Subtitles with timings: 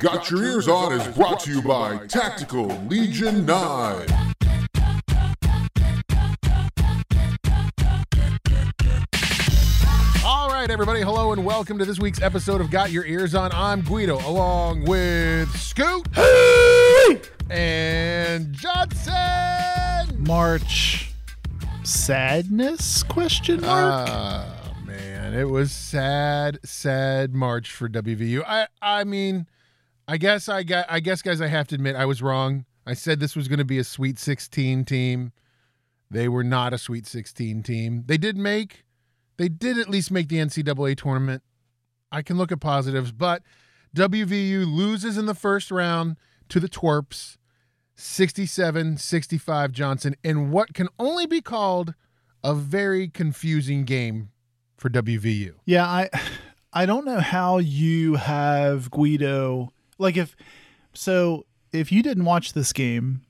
[0.00, 4.06] Got Your Eers On is brought to you by Tactical Legion 9.
[10.24, 11.00] All right, everybody.
[11.02, 13.50] Hello and welcome to this week's episode of Got Your Eers On.
[13.52, 16.06] I'm Guido, along with Scoot
[17.50, 19.14] and Johnson.
[20.26, 21.12] March
[21.82, 28.44] sadness question mark Ah, man, it was sad, sad March for WVU.
[28.46, 29.46] I, I mean,
[30.10, 32.64] I guess I got, I guess, guys, I have to admit I was wrong.
[32.84, 35.30] I said this was going to be a Sweet 16 team.
[36.10, 38.02] They were not a Sweet 16 team.
[38.06, 38.84] They did make,
[39.36, 41.44] they did at least make the NCAA tournament.
[42.10, 43.44] I can look at positives, but
[43.94, 46.16] WVU loses in the first round
[46.48, 47.36] to the Twerps,
[47.94, 51.94] 67 65 Johnson, in what can only be called
[52.42, 54.30] a very confusing game
[54.76, 55.52] for WVU.
[55.66, 56.10] yeah i
[56.72, 60.34] i don't know how you have guido like if
[60.92, 63.22] so if you didn't watch this game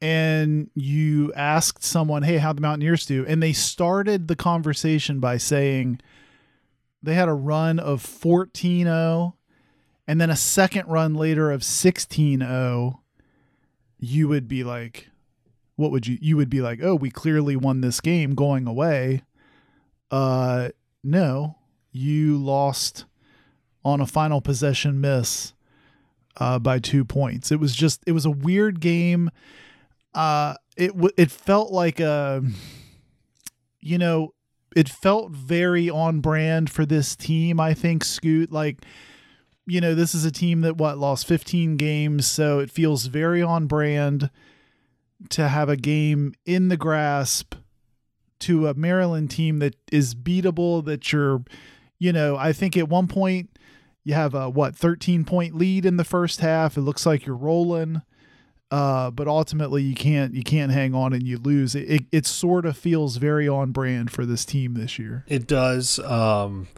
[0.00, 3.26] and you asked someone hey how'd the mountaineers do?
[3.26, 6.00] and they started the conversation by saying
[7.02, 9.34] they had a run of 14-0
[10.06, 12.98] and then a second run later of 16-0
[13.98, 15.08] you would be like
[15.76, 19.22] what would you you would be like oh we clearly won this game going away.
[20.10, 20.68] Uh
[21.02, 21.56] no
[21.90, 23.04] you lost
[23.84, 25.54] on a final possession miss
[26.36, 27.52] uh by 2 points.
[27.52, 29.30] It was just it was a weird game.
[30.14, 32.42] Uh it w- it felt like a
[33.80, 34.34] you know
[34.74, 38.50] it felt very on brand for this team i think scoot.
[38.50, 38.84] Like
[39.66, 43.42] you know this is a team that what lost 15 games so it feels very
[43.42, 44.30] on brand
[45.30, 47.54] to have a game in the grasp
[48.40, 51.44] to a Maryland team that is beatable that you're
[51.98, 53.50] you know I think at one point
[54.04, 57.36] you have a what 13 point lead in the first half it looks like you're
[57.36, 58.02] rolling
[58.70, 62.26] uh, but ultimately you can't you can't hang on and you lose it, it it
[62.26, 65.98] sort of feels very on brand for this team this year It does.
[65.98, 66.68] Um,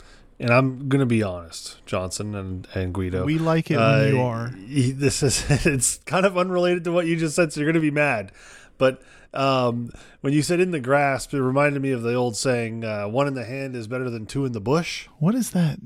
[0.40, 3.24] and I'm going to be honest, Johnson and, and Guido.
[3.24, 7.06] we like it when Uh, you are This is it's kind of unrelated to what
[7.06, 8.32] you just said, so you're going to be mad.
[8.76, 9.00] But
[9.32, 9.90] um,
[10.22, 13.28] when you said in the grasp, it reminded me of the old saying, uh, "One
[13.28, 15.78] in the hand is better than two in the bush." what is that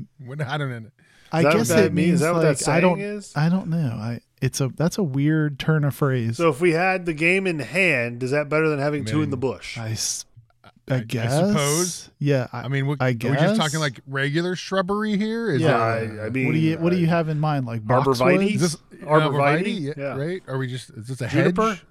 [0.18, 0.90] What- I don't know.
[1.34, 2.06] I guess that it means?
[2.08, 3.32] means Is that what like that I don't saying is?
[3.34, 6.72] I don't know I it's a that's a weird turn of phrase So if we
[6.72, 9.78] had the game in hand, is that better than having two in the bush?
[9.78, 11.32] I guess.
[11.32, 12.10] I suppose.
[12.18, 12.48] Yeah.
[12.52, 15.50] I, I mean, what, I are we just talking like regular shrubbery here?
[15.50, 17.66] Is Yeah, it, I, I mean, what do you What do you have in mind?
[17.66, 18.38] Like Arborvitae?
[18.38, 18.54] boxwoods?
[18.54, 19.62] is this Arborvitae?
[19.62, 19.96] arborvitae?
[19.96, 20.16] Yeah.
[20.16, 20.42] Right?
[20.48, 20.90] Are we just?
[20.90, 21.70] Is this a Juniper?
[21.70, 21.84] hedge?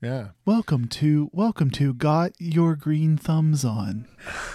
[0.00, 0.28] Yeah.
[0.46, 4.06] Welcome to Welcome to Got Your Green Thumbs On.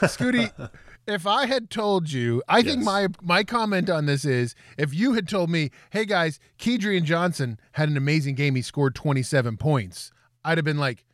[0.01, 0.51] Scooty,
[1.07, 5.13] if I had told you, I think my my comment on this is if you
[5.13, 8.55] had told me, hey guys, Kedrian Johnson had an amazing game.
[8.55, 10.11] He scored 27 points.
[10.43, 11.05] I'd have been like,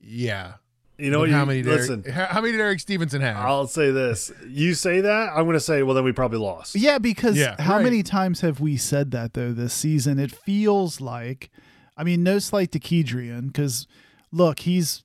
[0.00, 0.54] yeah.
[0.98, 1.30] You know what?
[1.30, 1.62] how you, many?
[1.62, 3.36] Did listen, Erik, how, how many did Erik Stevenson have?
[3.36, 4.32] I'll say this.
[4.48, 6.74] You say that, I'm going to say, well, then we probably lost.
[6.74, 7.84] Yeah, because Yeah, how right.
[7.84, 10.18] many times have we said that though this season?
[10.18, 11.50] It feels like,
[11.98, 13.86] I mean, no slight to Kedrian, because
[14.32, 15.04] look, he's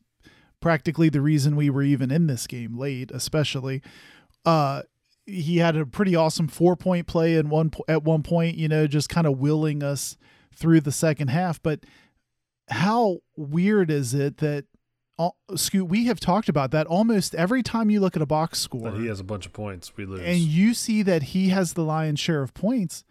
[0.61, 3.81] practically the reason we were even in this game late, especially.
[4.45, 4.83] Uh,
[5.25, 8.87] he had a pretty awesome four point play in one at one point, you know,
[8.87, 10.17] just kind of willing us
[10.55, 11.61] through the second half.
[11.61, 11.81] But
[12.69, 14.65] how weird is it that?
[15.55, 18.89] Scoot, we have talked about that almost every time you look at a box score
[18.89, 19.95] That he has a bunch of points.
[19.95, 20.21] We lose.
[20.21, 23.03] and you see that he has the lion's share of points,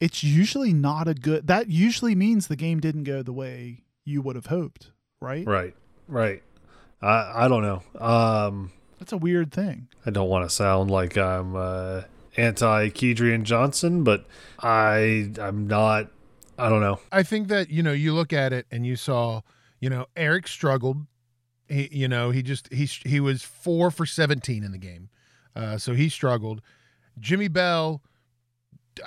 [0.00, 1.48] it's usually not a good.
[1.48, 5.46] That usually means the game didn't go the way you would have hoped, right?
[5.46, 5.74] right,
[6.08, 6.42] right.
[7.02, 7.82] I I don't know.
[8.00, 9.88] Um, That's a weird thing.
[10.04, 12.02] I don't want to sound like I'm uh,
[12.36, 14.26] anti Kedrian Johnson, but
[14.60, 16.08] I I'm not.
[16.58, 17.00] I don't know.
[17.10, 19.40] I think that you know you look at it and you saw
[19.80, 20.98] you know Erik struggled.
[21.66, 25.08] He you know he just he he was four for seventeen in the game,
[25.56, 26.60] uh, so he struggled.
[27.18, 28.02] Jimmy Bell,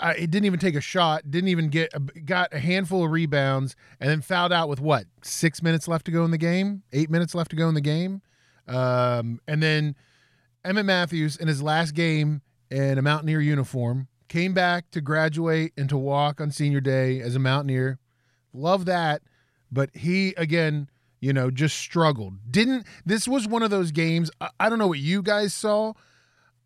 [0.02, 1.30] I, he didn't even take a shot.
[1.30, 1.94] Didn't even get
[2.26, 6.12] got a handful of rebounds and then fouled out with what six minutes left to
[6.12, 8.24] go in the game, eight minutes left to go in the game,
[8.68, 9.96] um, and then
[10.66, 15.88] Emmett Matthews in his last game in a Mountaineer uniform came back to graduate and
[15.90, 18.00] to walk on senior day as a Mountaineer.
[18.54, 19.22] Love that.
[19.72, 20.90] But he, again,
[21.20, 22.36] you know, just struggled.
[22.50, 24.32] Didn't, this was one of those games.
[24.42, 25.94] I, I don't know what you guys saw.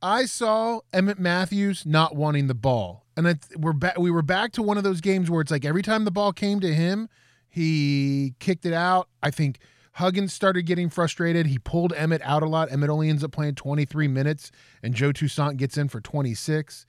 [0.01, 3.05] I saw Emmett Matthews not wanting the ball.
[3.15, 5.65] And it, we're back, we were back to one of those games where it's like
[5.65, 7.09] every time the ball came to him,
[7.49, 9.09] he kicked it out.
[9.23, 9.59] I think
[9.97, 11.47] Huggins started getting frustrated.
[11.47, 12.71] He pulled Emmett out a lot.
[12.71, 14.51] Emmett only ends up playing 23 minutes,
[14.83, 16.85] and Joe Toussaint gets in for 26.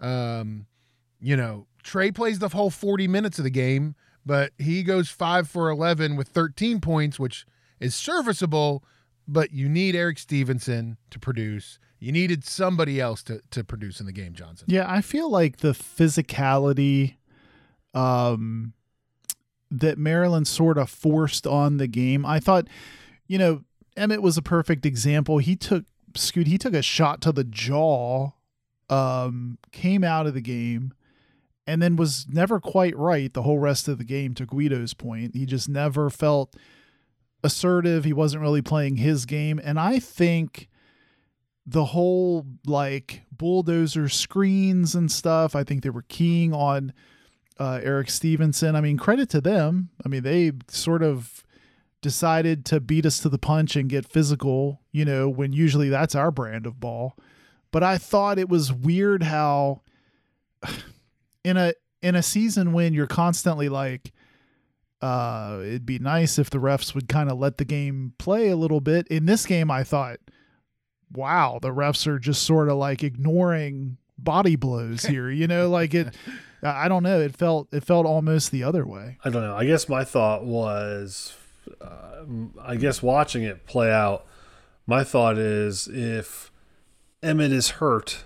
[0.00, 0.66] Um,
[1.20, 3.94] you know, Tre plays the whole 40 minutes of the game,
[4.26, 7.46] but he goes 5 for 11 with 13 points, which
[7.78, 8.82] is serviceable,
[9.28, 11.78] but you need Erik Stevenson to produce.
[12.00, 14.66] You needed somebody else to, to produce in the game, Johnson.
[14.68, 17.14] Yeah, I feel like the physicality
[17.94, 18.72] um
[19.70, 22.26] that Maryland sort of forced on the game.
[22.26, 22.66] I thought,
[23.26, 23.62] you know,
[23.96, 25.38] Emmett was a perfect example.
[25.38, 25.84] He took
[26.16, 28.32] Scoot, he took a shot to the jaw,
[28.88, 30.92] um, came out of the game,
[31.66, 35.36] and then was never quite right the whole rest of the game, to Guido's point.
[35.36, 36.56] He just never felt
[37.44, 38.04] assertive.
[38.04, 39.60] He wasn't really playing his game.
[39.62, 40.68] And I think
[41.64, 46.92] the whole like bulldozer screens and stuff, I think they were keying on
[47.60, 48.74] uh, Erik Stevenson.
[48.74, 49.90] I mean, credit to them.
[50.04, 51.44] I mean, they sort of
[52.00, 56.14] decided to beat us to the punch and get physical, you know, when usually that's
[56.14, 57.16] our brand of ball.
[57.70, 59.82] But I thought it was weird how
[61.44, 64.12] in a in a season when you're constantly like
[65.02, 68.56] uh it'd be nice if the refs would kind of let the game play a
[68.56, 69.06] little bit.
[69.08, 70.18] In this game I thought
[71.12, 75.92] wow, the refs are just sort of like ignoring body blows here, you know, like
[75.92, 76.14] it
[76.62, 79.16] I don't know, it felt it felt almost the other way.
[79.24, 79.56] I don't know.
[79.56, 81.34] I guess my thought was,
[81.80, 82.22] uh,
[82.62, 84.26] I guess watching it play out,
[84.86, 86.50] my thought is if
[87.22, 88.24] Emmett is hurt,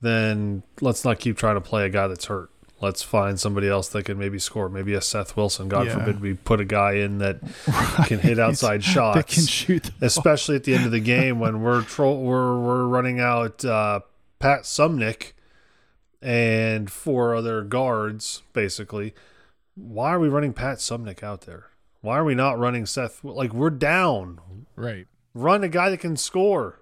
[0.00, 2.50] then let's not keep trying to play a guy that's hurt.
[2.80, 4.68] Let's find somebody else that can maybe score.
[4.68, 5.68] Maybe a Seth Wilson.
[5.68, 5.98] God Yeah.
[5.98, 7.40] forbid we put a guy in that
[8.06, 9.16] can hit outside shots.
[9.16, 12.84] That can shoot especially at the end of the game when we're tro- we're we're
[12.86, 14.00] running out uh,
[14.38, 15.32] Pat Suemnick
[16.22, 19.14] and four other guards basically.
[19.74, 21.66] Why are we running Pat Suemnick out there?
[22.00, 23.22] Why are we not running Seth?
[23.24, 24.40] Like we're down.
[24.76, 25.06] Right.
[25.34, 26.80] Run a guy that can score.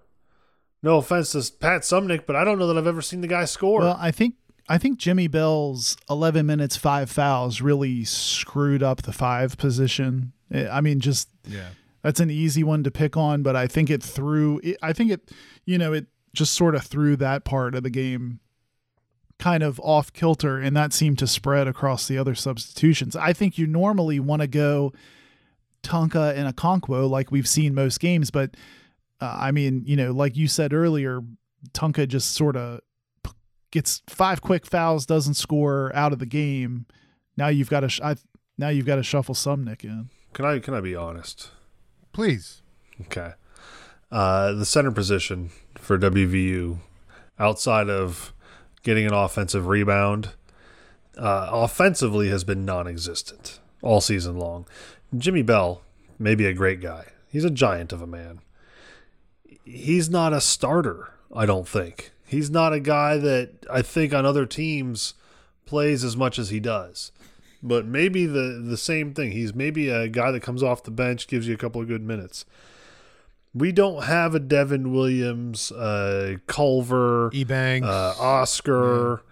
[0.82, 3.44] No offense to Pat Suemnick, but I don't know that I've ever seen the guy
[3.44, 3.80] score.
[3.80, 4.34] Well, I think
[4.68, 10.32] I think Jimmy Bell's 11 minutes, five fouls really screwed up the five position.
[10.52, 11.68] I mean, just Yeah.
[12.02, 14.60] that's an easy one to pick on, but I think it threw.
[14.82, 15.30] I think it,
[15.64, 18.40] you know, it just sort of threw that part of the game
[19.38, 23.14] kind of off kilter, and that seemed to spread across the other substitutions.
[23.16, 24.92] I think you normally want to go
[25.82, 28.56] Tonka and a Conquo like we've seen most games, but
[29.20, 31.20] uh, I mean, you know, like you said earlier,
[31.72, 32.80] Tonka just sort of
[33.70, 36.86] gets five quick fouls, doesn't score out of the game.
[37.36, 38.16] Now you've got to, sh- I,
[38.58, 40.08] now you've got to shuffle Suemnick in.
[40.32, 41.50] can I can I be honest?
[42.12, 42.62] Please.
[43.02, 43.32] Okay.
[44.10, 46.78] Uh, the center position for WVU,
[47.38, 48.32] outside of
[48.86, 50.30] getting an offensive rebound,
[51.18, 54.64] uh, offensively has been non existent all season long.
[55.18, 55.82] Jimmy Bell
[56.20, 57.06] may be a great guy.
[57.28, 58.40] He's a giant of a man.
[59.64, 62.12] He's not a starter, I don't think.
[62.24, 65.14] He's not a guy that I think on other teams
[65.64, 67.10] plays as much as he does.
[67.62, 69.32] But maybe the the same thing.
[69.32, 72.02] He's maybe a guy that comes off the bench, gives you a couple of good
[72.02, 72.44] minutes.
[73.56, 77.84] We don't have a Devin Williams, uh, Culver, Ebang.
[77.84, 79.22] uh, Oscar.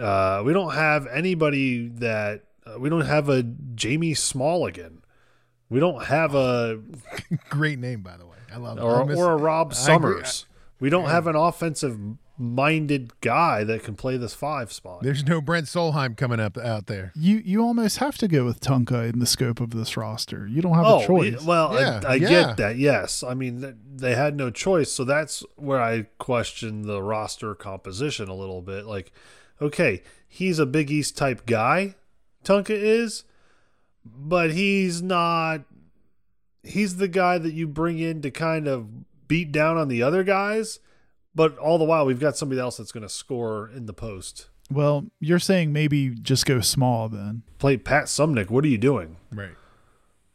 [0.00, 4.98] Uh, we don't have anybody that uh, we don't have a Jamie Smalligan.
[5.68, 6.80] We don't have a
[7.50, 8.36] Great name, by the way.
[8.52, 8.82] I love it.
[8.82, 9.74] or, I miss- or a Rob I.
[9.74, 10.46] Summers.
[10.78, 11.98] We don't have an offensive
[12.36, 15.02] minded guy that can play this five spot.
[15.02, 17.12] There's no Brent Solheim coming up out there.
[17.14, 20.46] You you almost have to go with Tonka in the scope of this roster.
[20.46, 21.32] You don't have oh, a choice.
[21.40, 22.28] yeah, well, Yeah, I, I yeah.
[22.28, 22.76] get that.
[22.76, 27.54] Yes, I mean th- they had no choice, so that's where I question the roster
[27.54, 28.86] composition a little bit.
[28.86, 29.12] Like,
[29.60, 31.94] okay, he's a Big East type guy,
[32.44, 33.24] Tunka is,
[34.04, 35.62] but he's not.
[36.64, 40.24] He's the guy that you bring in to kind of beat down on the other
[40.24, 40.80] guys,
[41.34, 44.48] but all the while we've got somebody else that's going to score in the post.
[44.70, 47.42] well, you're saying maybe just go small then.
[47.58, 48.50] Play Pat Suemnick.
[48.50, 49.16] What are you doing?
[49.32, 49.56] Right.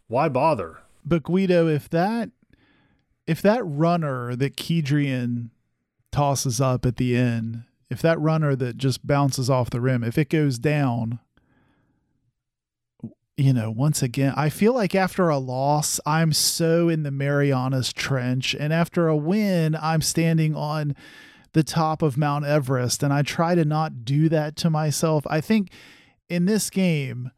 [0.08, 0.80] Why bother?
[1.06, 2.30] But Guido, if that
[3.28, 5.50] if that runner that Kedrian
[6.12, 10.18] tosses up at the end, if that runner that just bounces off the rim, if
[10.18, 11.20] it goes down,
[13.40, 17.94] you know, once again, I feel like after a loss, I'm so in the Marianas
[17.94, 20.94] Trench, and after a win, I'm standing on
[21.54, 25.26] the top of Mount Everest, and I try to not do that to myself.
[25.30, 25.72] I think
[26.28, 27.32] in this game,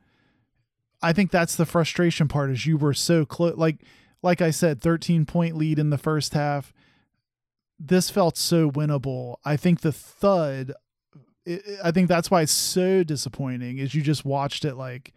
[1.03, 3.81] I think that's the frustration part is you were so close like
[4.23, 6.73] like I said 13 point lead in the first half
[7.79, 10.73] this felt so winnable I think the thud
[11.47, 15.11] i I think that's why it's so disappointing is you just watched it like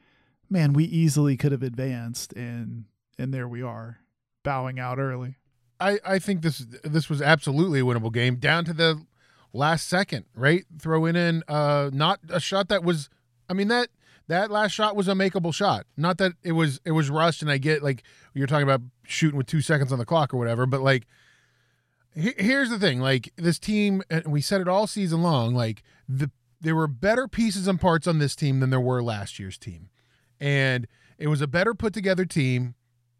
[0.51, 2.85] man we easily could have advanced and
[3.19, 4.01] and there we are
[4.43, 5.37] bowing out early
[5.81, 9.05] I, I think this this was absolutely a winnable game down to the
[9.53, 10.65] last second, right?
[10.79, 13.11] Throwing in uh not a shot that was
[13.49, 13.89] I mean that
[14.27, 15.87] that last shot was a makeable shot.
[15.97, 18.03] Not that it was it was rushed and I get like
[18.35, 21.07] you're talking about shooting with 2 seconds on the clock or whatever, but like
[22.15, 25.83] he- here's the thing, like this team and we said it all season long, like
[26.09, 29.59] the there were better pieces and parts on this team than there were last year's
[29.59, 29.91] team.
[30.45, 30.87] And
[31.17, 32.75] it was a better put together team.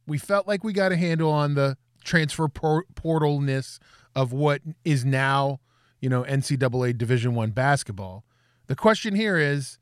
[0.07, 3.79] We felt like we got a handle on the transfer por- portalness
[4.15, 5.61] of what is now,
[6.03, 8.27] you know, NCAA Division One basketball.
[8.67, 9.79] The question here is,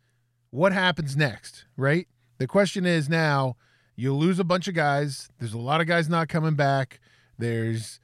[0.50, 2.06] what happens next, right?
[2.38, 3.56] The question is now,
[3.96, 5.28] you lose a bunch of guys.
[5.40, 7.00] There's a lot of guys not coming back.
[7.38, 7.98] There's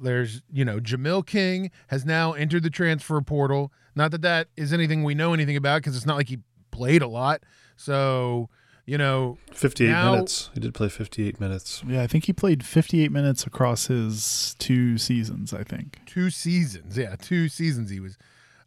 [0.00, 3.74] there's you know Jamel King has now entered the transfer portal.
[3.94, 6.38] Not that that is anything we know anything about because it's not like he
[6.70, 7.42] played a lot.
[7.76, 8.48] So
[8.90, 10.50] you know 58 Now- minutes.
[10.52, 11.82] He did play 58 minutes.
[11.86, 15.54] Yeah, I think he played 58 minutes across his two seasons.
[15.54, 16.00] I think.
[16.06, 16.98] two seasons.
[16.98, 18.18] Yeah, two seasons he was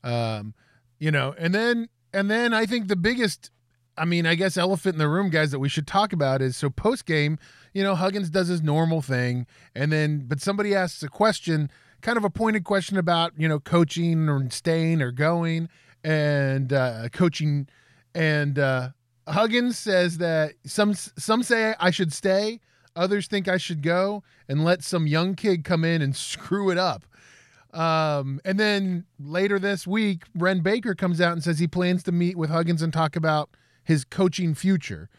[0.04, 0.54] um
[1.00, 3.52] you know, and then and then I think the biggest
[3.98, 6.56] I mean, I guess elephant in the room guys that we should talk about is
[6.58, 7.38] so post game,
[7.74, 11.70] you know, Huggins does his normal thing and then but somebody asks a question,
[12.02, 15.68] kind of a pointed question about, you know, coaching or staying or going
[16.02, 17.68] and uh coaching
[18.16, 18.90] and uh
[19.28, 22.60] Huggins says that some some say I should stay,
[22.96, 26.78] others think I should go and let some young kid come in and screw it
[26.78, 27.06] up.
[27.74, 32.12] Um, and then later this week, Wren Baker comes out and says he plans to
[32.12, 33.50] meet with Huggins and talk about
[33.84, 35.10] his coaching future.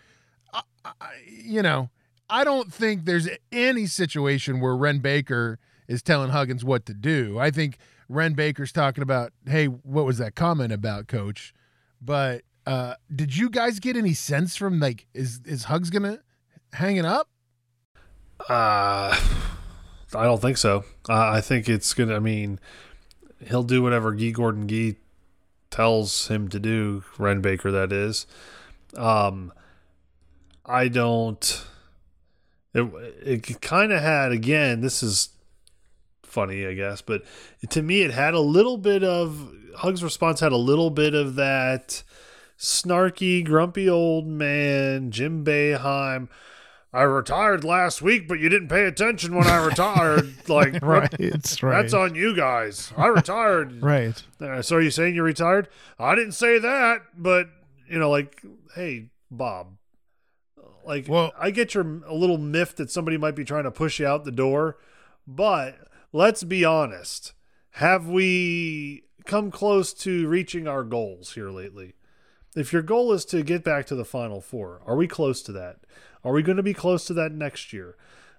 [0.53, 1.91] I, I, you know,
[2.31, 5.59] I don't think there's any situation where Wren Baker
[5.89, 7.39] is telling Huggins what to do.
[7.39, 11.53] I think Wren Baker's talking about, hey, what was that comment about, coach?
[12.01, 16.21] But uh, did you guys get any sense from like is is Hugs gonna
[16.73, 17.29] hang it up?
[18.49, 19.17] Uh,
[20.15, 20.85] I don't think so.
[21.09, 22.17] Uh, I think it's gonna.
[22.17, 22.59] I mean,
[23.47, 24.97] he'll do whatever Guy Gordon Gee
[25.71, 27.05] tells him to do.
[27.19, 28.27] Wren Baker, that is.
[28.97, 29.53] Um,
[30.65, 31.65] I don't.
[32.73, 32.91] It
[33.23, 34.81] it kind of had again.
[34.81, 35.29] This is
[36.23, 37.23] funny, I guess, but
[37.71, 41.37] to me, it had a little bit of Hug's response had a little bit of
[41.37, 42.03] that
[42.65, 46.29] snarky, grumpy old man Jim Boeheim.
[46.93, 50.33] I retired last week, but you didn't pay attention when I retired.
[50.49, 51.13] like, Right.
[51.19, 51.83] It's right.
[51.83, 52.93] that's on you guys.
[52.97, 53.83] I retired.
[53.83, 54.23] Right.
[54.41, 55.69] Uh, so are you saying you retired?
[55.99, 57.49] I didn't say that, but
[57.89, 58.41] you know, like,
[58.77, 59.77] hey, Bob,
[60.87, 63.99] like, Well- I get you're a little miffed that somebody might be trying to push
[63.99, 64.79] you out the door,
[65.27, 65.77] but
[66.13, 67.33] let's be honest.
[67.73, 71.95] Have we come close to reaching our goals here lately?
[72.55, 75.53] If your goal is to get back to the Final Four, are we close to
[75.53, 75.79] that?
[76.23, 77.97] Are we going to be close to that next year?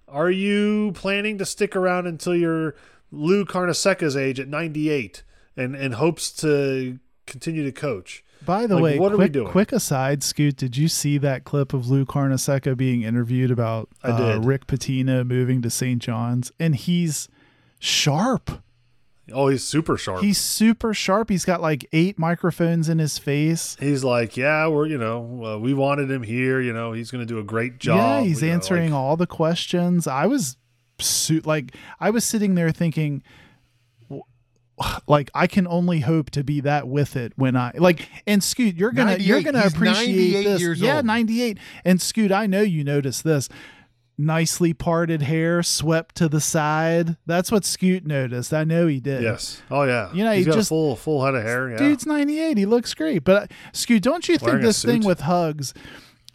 [0.08, 2.76] Are you planning to stick around until you're
[3.12, 5.24] Lou Carnesecca's age at 98
[5.58, 8.24] and, and hopes to continue to coach?
[8.46, 9.48] By the Like, way, what are we doing?
[9.48, 14.40] quick aside, Scoot, did you see that clip of Lou Carnesecca being interviewed about uh.
[14.42, 16.02] Rick Pitino moving to St.
[16.02, 16.52] John's?
[16.60, 17.28] And he's
[17.80, 18.62] sharp.
[19.34, 20.22] Oh, he's super sharp.
[20.22, 21.30] He's super sharp.
[21.30, 23.76] He's got like eight microphones in his face.
[23.80, 26.62] He's like, yeah, we're you know, uh, we wanted him here.
[26.62, 27.98] You know, he's going to do a great job.
[27.98, 30.06] yeah, he's you know, answering like- all the questions.
[30.08, 30.58] I was
[31.00, 33.24] su- like, I was sitting there thinking,
[35.08, 38.10] like, I can only hope to be that with it when I like.
[38.28, 40.62] And Scoot, you're gonna you're gonna appreciate 98 this.
[40.62, 41.58] years yeah, 98.
[41.86, 43.48] And Scoot, I know you noticed this.
[44.18, 47.18] Nicely parted hair, swept to the side.
[47.26, 48.54] That's what Scoot noticed.
[48.54, 49.24] I know he did.
[49.24, 49.62] Yes.
[49.70, 50.14] Oh yeah.
[50.14, 51.70] You know, he's he got just- a full full head of hair.
[51.72, 51.78] Yeah.
[51.78, 52.58] Dude's 98.
[52.58, 53.24] He looks great.
[53.24, 55.74] But uh, Scoot, don't you think Wearing a this thing with hugs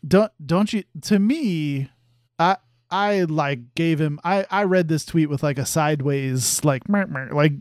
[0.07, 1.91] don't don't you to me
[2.39, 2.57] I
[2.91, 7.53] I like gave him I I read this tweet with like a sideways like like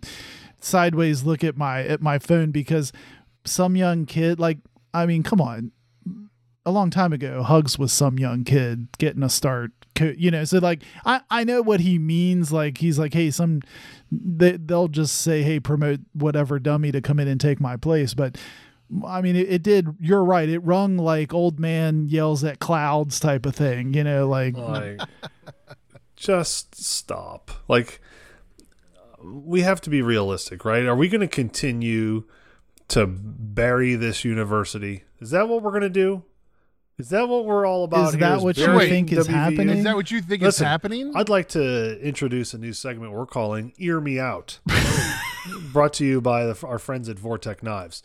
[0.61, 2.91] sideways look at my at my phone because
[3.45, 4.59] some young kid like
[4.93, 5.71] I mean, come on.
[6.65, 9.71] A long time ago, Hugs was some young kid getting a start.
[10.00, 12.51] You know, so like I I know what he means.
[12.51, 13.62] Like he's like, hey, some
[14.12, 18.13] they they'll just say, hey, promote whatever dummy to come in and take my place.
[18.13, 18.38] But
[19.06, 19.96] I mean, it, it did.
[20.00, 20.50] You're right.
[20.50, 23.94] It rung like old man yells at clouds type of thing.
[23.94, 25.00] You know, like like
[26.20, 28.01] just stop like
[29.24, 32.25] we have to be realistic right are we going to continue
[32.89, 36.24] to bury this university is that what we're going to do
[37.00, 39.32] is that what we're all about Is here, that what you burying think is WVU?
[39.32, 39.70] happening?
[39.70, 41.13] Is that what you think Listen, is happening?
[41.15, 44.60] I'd like to introduce a new segment we're calling "Ear Me Out,"
[45.72, 48.03] brought to you by the, our friends at Vortec Knives.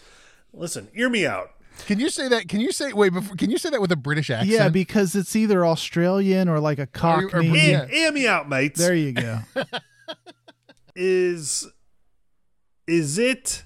[0.52, 1.50] Listen, ear me out.
[1.86, 2.48] Can you say that?
[2.48, 3.12] Can you say wait?
[3.12, 4.50] Before, can you say that with a British accent?
[4.50, 7.48] yeah, because it's either Australian or like a or Cockney.
[7.48, 7.86] Yeah.
[7.86, 8.78] Ear, ear me out, mates.
[8.78, 9.40] There you go.
[10.94, 11.66] is
[12.86, 13.64] is it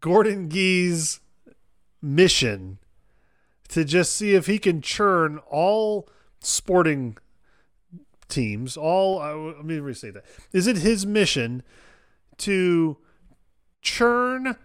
[0.00, 1.18] Gordon Gee's
[2.00, 2.78] mission
[3.72, 6.08] to just see if he can churn all
[6.40, 7.16] sporting
[8.28, 10.24] teams, all, uh, let me restate that.
[10.52, 11.62] Is it his mission
[12.38, 12.98] to
[13.80, 14.56] churn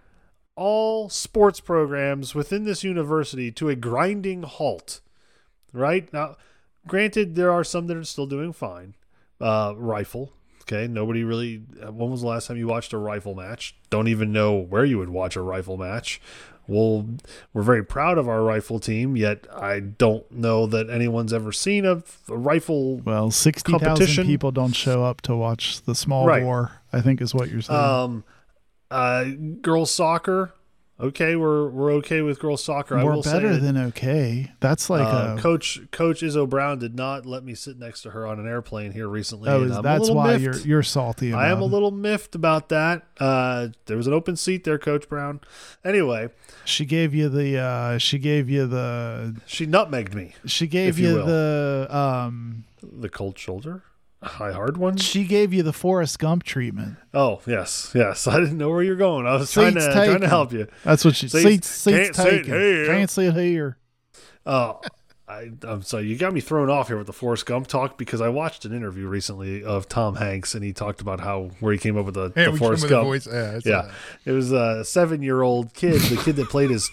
[0.56, 5.00] all sports programs within this university to a grinding halt?
[5.72, 6.12] Right?
[6.12, 6.36] Now,
[6.86, 8.94] granted, there are some that are still doing fine.
[9.40, 10.32] Uh, rifle,
[10.70, 11.56] Okay, nobody really.
[11.56, 13.74] When was the last time you watched a rifle match?
[13.88, 16.20] Don't even know where you would watch a rifle match.
[16.68, 17.06] Well,
[17.54, 21.86] we're very proud of our rifle team, yet I don't know that anyone's ever seen
[21.86, 22.98] a, a rifle.
[22.98, 26.44] Well, sixty thousand people don't show up to watch the small Right.
[26.44, 26.72] war.
[26.92, 27.78] I think is what you're saying.
[27.80, 28.24] Um,
[28.90, 29.24] uh,
[29.62, 30.52] girls soccer.
[31.00, 32.96] Okay, we're we're okay with girls soccer.
[32.96, 34.50] We're will better say, than okay.
[34.58, 35.40] That's like uh, a.
[35.40, 38.90] Coach Coach Izzo Brown did not let me sit next to her on an airplane
[38.90, 39.48] here recently.
[39.48, 40.42] oh, and is- I'm that's why miffed.
[40.64, 41.30] you're you're salty.
[41.30, 43.04] About I am a little miffed about that.
[43.20, 45.40] Uh, there was an open seat there, Coach Brown.
[45.84, 46.30] Anyway,
[46.64, 47.58] She gave you the.
[47.58, 49.36] uh She gave you the.
[49.46, 50.34] she nutmegged me.
[50.46, 51.86] She gave you you, the.
[51.90, 53.84] um The cold shoulder,
[54.22, 54.96] high hard one.
[54.96, 56.96] She gave you the Forrest Gump treatment.
[57.14, 58.26] Oh yes, yes.
[58.28, 59.26] I didn't know where you're going.
[59.26, 60.66] I was trying to Seats trying to help you.
[60.84, 61.28] That's what she.
[61.28, 62.52] Seats- Seats, seats, can't sit taken.
[62.60, 62.86] here.
[62.86, 63.78] Can't sit here.
[64.46, 64.80] Oh,
[65.28, 66.06] I, I'm sorry.
[66.06, 68.72] You got me thrown off here with the Forrest Gump talk because I watched an
[68.74, 72.14] interview recently of Tom Hanks and he talked about how where he came up with
[72.14, 73.04] the, Hey, the Forrest Gump.
[73.06, 73.26] voice.
[73.26, 73.90] Yeah, Yeah, that.
[74.24, 76.90] it was a seven-year-old kid, the kid that played his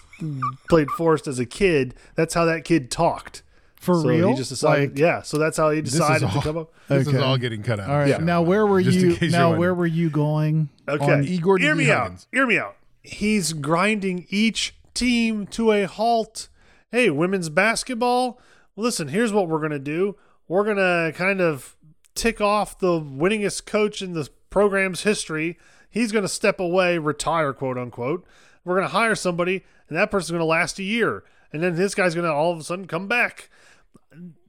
[0.68, 1.94] played Forrest as a kid.
[2.14, 3.42] That's how that kid talked.
[3.86, 4.28] For so real?
[4.30, 5.22] He just decided, Like- yeah.
[5.22, 6.72] So that's how he is decided to all- come up.
[6.88, 7.22] This is Okay.
[7.22, 7.88] all getting cut out.
[7.88, 8.08] All right.
[8.08, 8.18] Yeah.
[8.18, 9.30] Now where were Just you?
[9.30, 10.68] Now you're where were you going?
[10.88, 12.26] Okay, on- Igor hear me out.
[12.32, 12.76] Hear me out.
[13.02, 16.48] He's grinding each team to a halt.
[16.90, 18.40] Hey, women's basketball.
[18.76, 20.16] Listen, here's what we're gonna do.
[20.48, 21.76] We're gonna kind of
[22.14, 25.58] tick off the winningest coach in the program's history.
[25.90, 28.24] He's gonna step away, retire, quote unquote.
[28.64, 32.14] We're gonna hire somebody, and that person's gonna last a year, and then this guy's
[32.14, 33.48] gonna all of a sudden come back.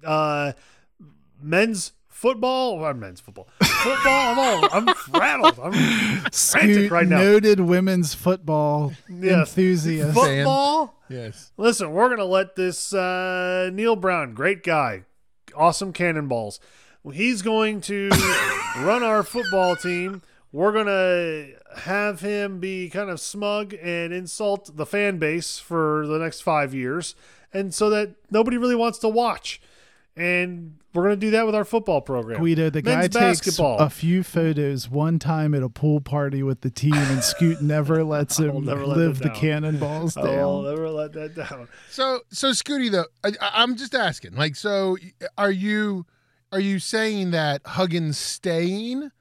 [0.04, 0.54] Uh,
[1.42, 4.06] men's football, or men's football, football.
[4.32, 5.60] I'm all, I'm rattled.
[5.60, 5.74] I'm
[6.32, 7.18] frantic right now.
[7.20, 9.50] noted women's football Yes.
[9.50, 10.14] enthusiast.
[10.18, 10.96] Football.
[11.10, 11.52] Yes.
[11.58, 15.04] Listen, we're gonna let this uh, Neal Brown, great guy,
[15.56, 16.60] awesome cannonballs.
[17.14, 18.10] He's going to
[18.80, 20.22] run our football team.
[20.52, 26.18] We're gonna have him be kind of smug and insult the fan base for the
[26.18, 27.16] next five years,
[27.54, 29.62] and so that nobody really wants to watch.
[30.16, 32.40] And we're gonna do that with our football program.
[32.40, 36.62] Guido, the guy Men's takes a few photos one time at a pool party with
[36.62, 39.36] the team, and Scoot never lets him never let live them the down.
[39.36, 40.72] cannonballs I'll down.
[40.72, 41.68] never let that down.
[41.92, 44.34] So so Scooty though, I, I- I'm just asking.
[44.34, 44.98] Like, so
[45.38, 46.08] are you
[46.52, 49.12] are you saying that Huggins staying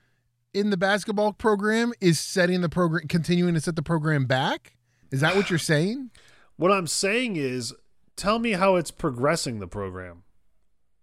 [0.54, 4.76] in the basketball program is setting the program, continuing to set the program back?
[5.10, 6.10] Is that what you're saying?
[6.58, 7.74] What I'm saying is,
[8.16, 10.22] tell me how it's progressing the program.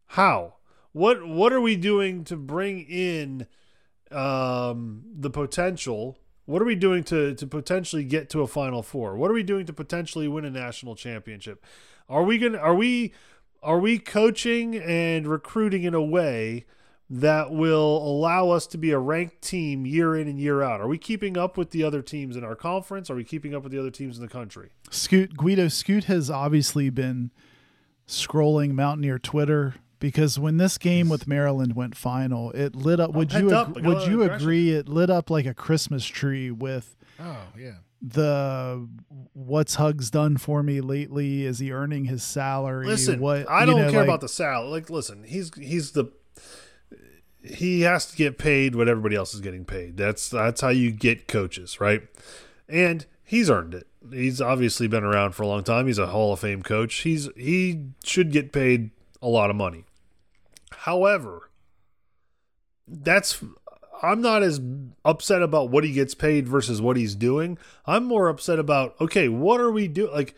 [0.08, 0.56] How?
[0.92, 3.48] What What are we doing to bring in
[4.12, 6.18] um, the potential?
[6.46, 9.16] What are we doing to to potentially get to a Final Four?
[9.16, 11.66] What are we doing to potentially win a national championship?
[12.10, 12.58] Are we gonna?
[12.58, 13.14] Are we?
[13.62, 16.66] Are we coaching and recruiting in a way
[17.20, 20.82] that will allow us to be a ranked team year in and year out?
[20.82, 23.08] Are we keeping up with the other teams in our conference?
[23.12, 24.70] Are we keeping up with the other teams in the country?
[24.90, 27.30] Scoot Guido Scoot has obviously been
[28.08, 33.12] scrolling Mountaineer Twitter because when this game with Maryland went final, it lit up.
[33.12, 33.70] Oh, would you up.
[33.70, 34.72] ag- I got a would oh, you agree?
[34.72, 37.76] It lit up like a Christmas tree with Oh yeah.
[38.02, 38.90] the
[39.34, 41.46] what's Hugs done for me lately?
[41.46, 42.88] Is he earning his salary?
[42.88, 44.72] Listen, what I don't know, care like- about the salary.
[44.72, 46.06] Like, listen, he's he's the
[47.44, 49.98] he has to get paid what everybody else is getting paid.
[49.98, 52.04] That's that's how you get coaches, right?
[52.70, 53.88] And he's earned it.
[54.12, 55.88] He's obviously been around for a long time.
[55.88, 56.96] He's a Hall of Fame coach.
[56.96, 59.86] He's he should get paid a lot of money.
[60.72, 61.50] However,
[62.88, 63.44] that's
[64.02, 64.62] I'm not as
[65.04, 67.58] upset about what he gets paid versus what he's doing.
[67.86, 70.14] I'm more upset about okay, what are we doing?
[70.14, 70.36] Like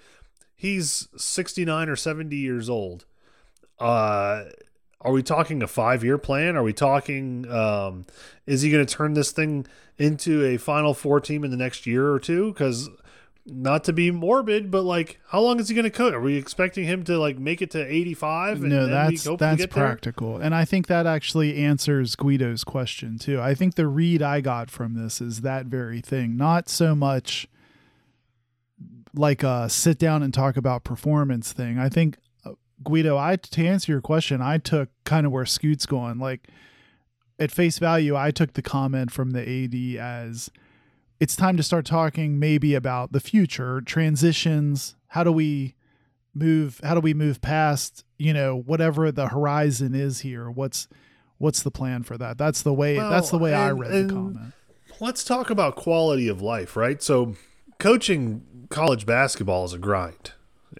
[0.55, 3.05] he's 69 or 70 years old.
[3.79, 4.45] Uh
[5.05, 6.55] are we talking a 5-year plan?
[6.55, 8.05] Are we talking um
[8.45, 9.65] is he going to turn this thing
[9.97, 12.89] into a final four team in the next year or two cuz
[13.47, 16.13] not to be morbid, but like how long is he going to coach?
[16.13, 19.71] Are we expecting him to like make it to 85 and no, that's that's get
[19.71, 19.85] there?
[19.85, 23.39] practical, and I think that actually answers Guido's question too.
[23.39, 27.47] I think the read I got from this is that very thing, not so much
[29.13, 31.77] like a sit down and talk about performance thing.
[31.79, 32.17] I think
[32.83, 36.19] Guido, I to answer your question, I took kind of where Scoot's going.
[36.19, 36.47] Like
[37.39, 40.49] at face value, I took the comment from the AD as
[41.19, 44.95] it's time to start talking maybe about the future transitions.
[45.07, 45.75] How do we
[46.33, 46.81] move?
[46.83, 50.49] How do we move past you know whatever the horizon is here?
[50.49, 50.87] What's
[51.37, 52.37] what's the plan for that?
[52.37, 52.97] That's the way.
[52.97, 54.53] that's the Well, way I read the comment.
[54.99, 57.01] Let's talk about quality of life, right?
[57.03, 57.35] So,
[57.79, 60.31] coaching college basketball is a grind.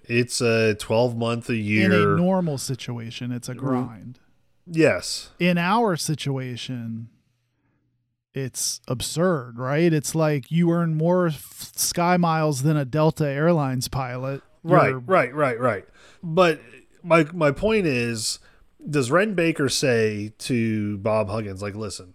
[0.08, 1.86] It's a 12 month a year.
[1.86, 3.66] In a normal situation, it's a mm-hmm.
[3.66, 4.18] grind.
[4.66, 5.30] yes.
[5.38, 7.08] in our situation
[8.34, 13.88] it's absurd right it's like you earn more f- sky miles than a delta airlines
[13.88, 15.84] pilot Right, You're- right, right, right.
[16.22, 16.60] But
[17.02, 18.40] my my point is,
[18.88, 22.14] does Wren Baker say to Bob Huggins, like, listen,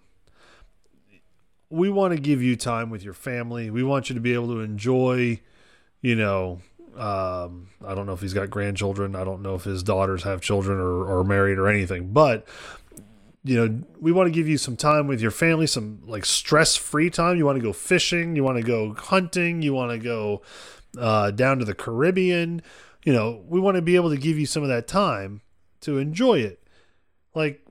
[1.70, 3.70] we want to give you time with your family.
[3.70, 5.40] We want you to be able to enjoy,
[6.02, 6.60] you know,
[7.02, 9.16] um, I don't know if he's got grandchildren.
[9.16, 12.48] I don't know if his daughters have children or, or married or anything, but
[13.44, 16.76] you know, we want to give you some time with your family, some like stress
[16.76, 17.38] free time.
[17.38, 20.44] You want to go fishing, you want to go hunting, you want to go
[20.96, 22.62] uh, down to the Caribbean.
[23.04, 25.42] You know, we want to be able to give you some of that time
[25.82, 26.62] to enjoy it.
[27.34, 27.66] Like,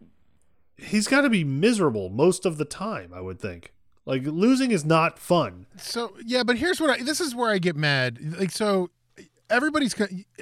[0.77, 3.73] he's got to be miserable most of the time, I would think.
[4.07, 5.67] Like, losing is not fun.
[5.77, 7.05] So yeah, but here's what I.
[7.05, 8.19] This is where I get mad.
[8.41, 8.91] Like so,
[9.51, 9.95] everybody's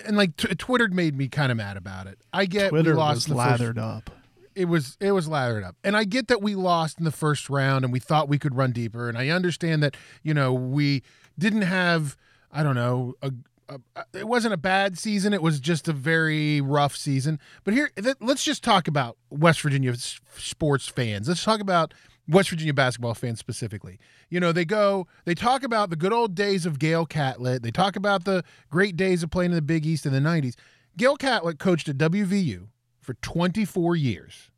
[0.07, 2.19] and like t- Twitter made me kind of mad about it.
[2.33, 4.11] I get twitter we lost was the first- lathered up.
[4.55, 5.77] It was it was lathered up.
[5.85, 8.57] And i get that we lost in the first round and we thought we could
[8.57, 11.03] run deeper and i understand that you know we
[11.39, 12.17] didn't have
[12.51, 13.31] i don't know a,
[13.69, 17.39] a, it wasn't a bad season it was just a very rough season.
[17.65, 21.29] But here th- let's just talk about west virginia s- sports fans.
[21.29, 21.95] Let's talk about
[22.29, 26.35] west virginia basketball fans specifically you know they go they talk about the good old
[26.35, 29.87] days of gale catlett they talk about the great days of playing in the big
[29.87, 30.55] east in the 90s
[30.97, 32.69] gale catlett coached at wvu
[33.09, 34.51] for 24 years,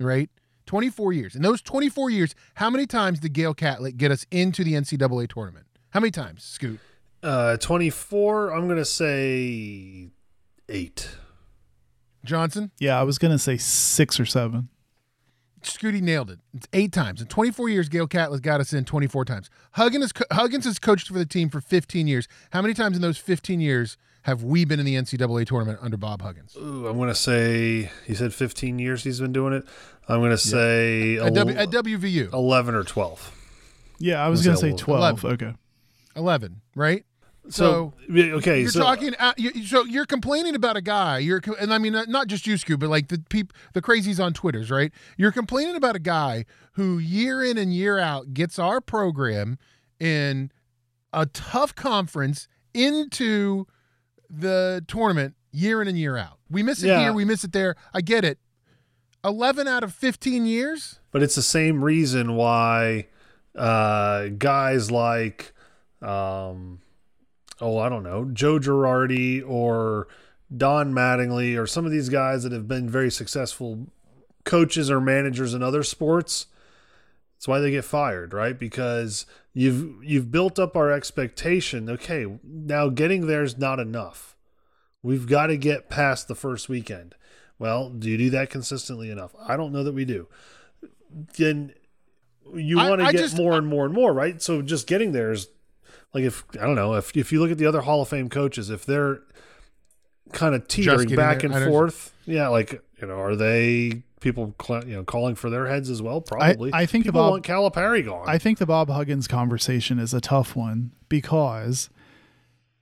[0.00, 0.28] right?
[0.66, 1.36] 24 years.
[1.36, 5.28] In those 24 years, how many times did Gale Catlett get us into the NCAA
[5.32, 5.66] tournament?
[5.90, 6.80] How many times, Scoot?
[7.22, 10.10] Uh, 24, I'm going to say
[10.68, 11.10] eight.
[12.24, 12.70] Johnson?
[12.78, 14.68] yeah i was gonna say six or seven
[15.64, 16.38] Scooty nailed it.
[16.54, 17.20] It's eight times.
[17.20, 19.50] In 24 years, Gale Catlett got us in 24 times.
[19.72, 22.28] Huggins, is Huggins has coached for the team for 15 years.
[22.50, 25.96] How many times in those 15 years have we been in the NCAA tournament under
[25.96, 26.56] Bob Huggins?
[26.56, 29.64] Ooh, I'm going to say, he said 15 years he's been doing it.
[30.08, 33.38] I'm going to say At, w, el- at WVU, 11 or 12.
[33.98, 35.16] yeah i was Let's gonna say say 11.
[35.20, 35.54] 12 okay
[36.16, 37.04] 11, right?
[37.48, 38.60] So, yeah, okay.
[38.60, 39.14] You're so, talking.
[39.18, 41.18] Uh, you, so you're complaining about a guy.
[41.18, 44.32] You're, and I mean not just you, Scoop, but like the peop, the crazies on
[44.32, 44.92] Twitter's, right?
[45.16, 49.58] You're complaining about a guy who year in and year out gets our program
[49.98, 50.52] in
[51.12, 53.66] a tough conference into
[54.30, 56.38] the tournament year in and year out.
[56.48, 57.00] We miss it Yeah.
[57.00, 57.74] here, we miss it there.
[57.92, 58.38] I get it.
[59.24, 61.00] Eleven out of fifteen years.
[61.10, 63.08] But it's the same reason why
[63.56, 65.52] uh, guys like,
[66.00, 66.80] um,
[67.60, 70.08] oh, I don't know, Joe Girardi or
[70.54, 73.86] Don Mattingly or some of these guys that have been very successful
[74.44, 76.46] coaches or managers in other sports.
[77.36, 78.58] That's why they get fired, right?
[78.58, 81.90] Because you've you've built up our expectation.
[81.90, 84.36] Okay, now getting there is not enough.
[85.02, 87.16] We've got to get past the first weekend.
[87.58, 89.34] Well, do you do that consistently enough?
[89.40, 90.28] I don't know that we do
[91.36, 91.72] then
[92.54, 94.40] you want to get just- more and more and more, right?
[94.42, 95.48] So just getting there is
[96.14, 98.28] like if I don't know if if you look at the other Hall of Fame
[98.28, 99.20] coaches, if they're
[100.32, 104.54] kind of teetering back there, and forth, yeah, like you know, are they people
[104.86, 106.20] you know calling for their heads as well?
[106.20, 106.70] Probably.
[106.72, 108.28] I think people about- want Calipari gone.
[108.28, 111.90] I think the Bob Huggins conversation is a tough one because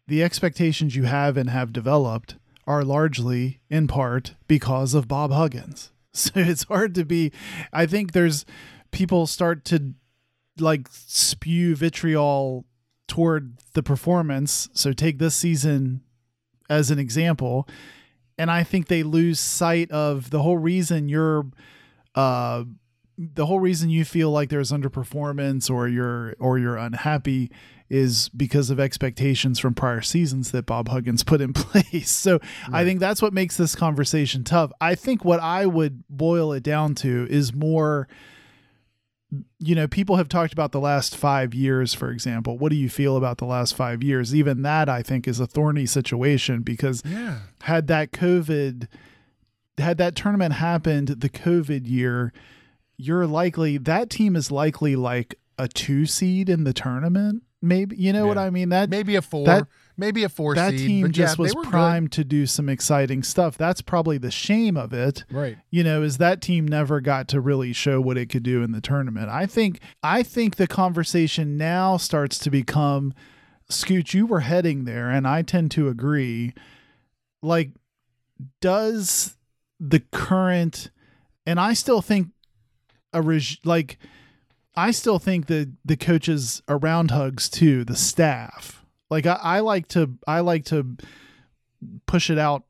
[0.07, 5.91] the expectations you have and have developed are largely in part because of Bob Huggins.
[6.13, 7.31] So it's hard to be
[7.73, 8.45] I think there's
[8.91, 9.95] people start to
[10.59, 12.65] like spew vitriol
[13.11, 14.71] toward the performance.
[14.73, 16.01] So take this season
[16.71, 17.69] as an example
[18.41, 21.47] and I think they lose sight of the whole reason you're
[22.15, 22.65] uh
[23.19, 27.51] the whole reason you feel like there's underperformance or you're or you're unhappy
[27.91, 32.09] is because of expectations from prior seasons that Bob Huggins put in place.
[32.11, 32.39] So
[32.73, 34.73] I think that's what makes this conversation tough.
[34.81, 38.09] I think what I would boil it down to is more
[39.61, 42.59] you know, people have talked about the last 5 years for example.
[42.59, 44.35] What do you feel about the last 5 years?
[44.35, 47.39] Even that I think is a thorny situation because Yeah.
[47.63, 48.89] had that COVID,
[49.79, 52.33] had that tournament happened the COVID year,
[52.97, 57.43] you're likely that team is likely like a two seed in the tournament.
[57.63, 58.71] Maybe you know what I mean.
[58.71, 59.47] That Maybe a four.
[59.47, 59.69] That-
[60.01, 61.71] maybe a four that seed, team just yeah, was were good.
[61.71, 63.57] primed to do some exciting stuff.
[63.57, 65.25] That's probably the shame of it.
[65.31, 65.59] Right.
[65.71, 68.73] You know, is that team never got to really show what it could do in
[68.73, 69.29] the tournament.
[69.29, 73.15] I think I think the conversation now starts to become
[73.69, 76.55] Scoot, you were heading there, and I tend to agree.
[77.41, 77.71] Like,
[78.61, 79.37] does
[79.79, 80.91] the current
[81.47, 82.29] and I still think
[83.13, 83.99] a reg, like
[84.77, 88.80] I still think that the coaches around Hugs too, the staff.
[89.11, 90.97] Like I, I like to I like to
[92.07, 92.65] push it out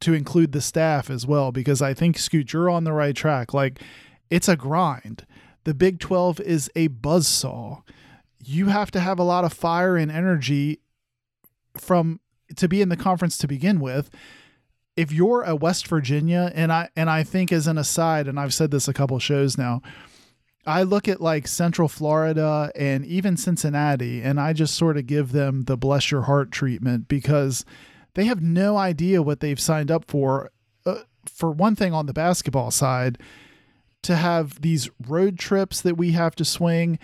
[0.00, 3.54] to include the staff as well because I think Scoot, you're on the right track.
[3.54, 3.80] Like
[4.30, 5.26] it's a grind.
[5.64, 7.82] The Big 12 is a buzzsaw.
[8.44, 10.80] You have to have a lot of fire and energy
[11.76, 12.20] from
[12.56, 14.10] to be in the conference to begin with.
[14.96, 18.52] If you're a West Virginia, and I and I think as an aside, and I've
[18.52, 19.80] said this a couple shows now,
[20.64, 25.32] I look at like Central Florida and even Cincinnati, and I just sort of give
[25.32, 27.64] them the bless your heart treatment because
[28.14, 30.50] they have no idea what they've signed up for.
[30.86, 33.18] Uh, for one thing, on the basketball side,
[34.02, 36.98] to have these road trips that we have to swing,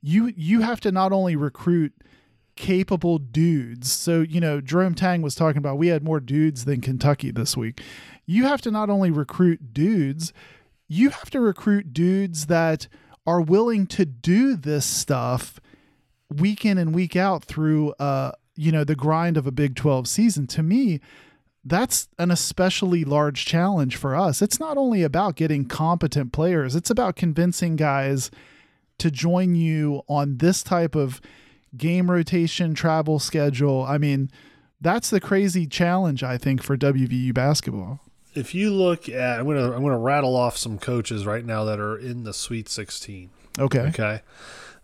[0.00, 1.92] you you have to not only recruit
[2.56, 3.90] capable dudes.
[3.90, 7.56] So, you know, Jerome Tang was talking about we had more dudes than Kentucky this
[7.56, 7.80] week.
[8.26, 10.32] You have to not only recruit dudes,
[10.88, 12.86] you have to recruit dudes that
[13.26, 15.60] are willing to do this stuff
[16.34, 20.06] week in and week out through uh you know the grind of a Big 12
[20.06, 20.46] season.
[20.48, 21.00] To me,
[21.64, 24.42] that's an especially large challenge for us.
[24.42, 28.30] It's not only about getting competent players, it's about convincing guys
[28.98, 31.20] to join you on this type of
[31.76, 33.82] game rotation, travel schedule.
[33.82, 34.30] I mean,
[34.80, 38.03] that's the crazy challenge I think for WVU basketball.
[38.34, 41.78] If you look at, I'm gonna I'm gonna rattle off some coaches right now that
[41.78, 43.30] are in the Sweet 16.
[43.58, 43.78] Okay.
[43.80, 44.20] Okay,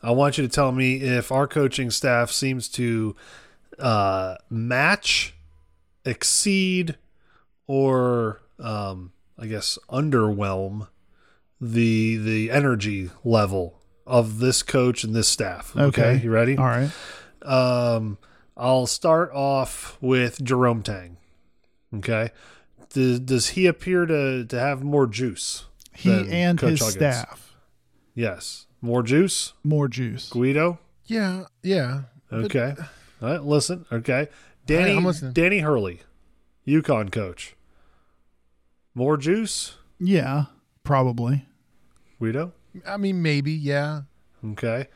[0.02, 3.16] I want you to tell me if our coaching staff seems to
[3.78, 5.34] uh, match,
[6.04, 6.96] exceed,
[7.66, 10.88] or um, I guess underwhelm
[11.60, 15.76] the the energy level of this coach and this staff.
[15.76, 16.20] Okay.
[16.22, 16.56] you ready?
[16.56, 16.90] All right.
[17.42, 18.18] Um,
[18.56, 21.16] I'll start off with Jerome Tang.
[21.94, 22.30] Okay,
[22.90, 25.64] does, does he appear to to have more juice?
[25.94, 26.94] He and Coach his Huggins?
[26.94, 27.56] staff.
[28.14, 29.52] Yes, more juice.
[29.64, 30.28] More juice.
[30.30, 30.78] Guido.
[31.06, 32.02] Yeah, yeah.
[32.32, 32.74] Okay.
[33.22, 33.42] All right.
[33.42, 33.84] Listen.
[33.90, 34.28] Okay.
[34.66, 34.96] Danny.
[34.96, 35.32] I'm.
[35.32, 36.00] Danny Hurley,
[36.66, 37.56] UConn coach.
[38.94, 39.76] More juice.
[39.98, 40.44] Yeah,
[40.84, 41.46] probably.
[42.18, 42.52] Guido.
[42.86, 44.02] I mean, maybe, yeah.
[44.44, 44.86] Okay.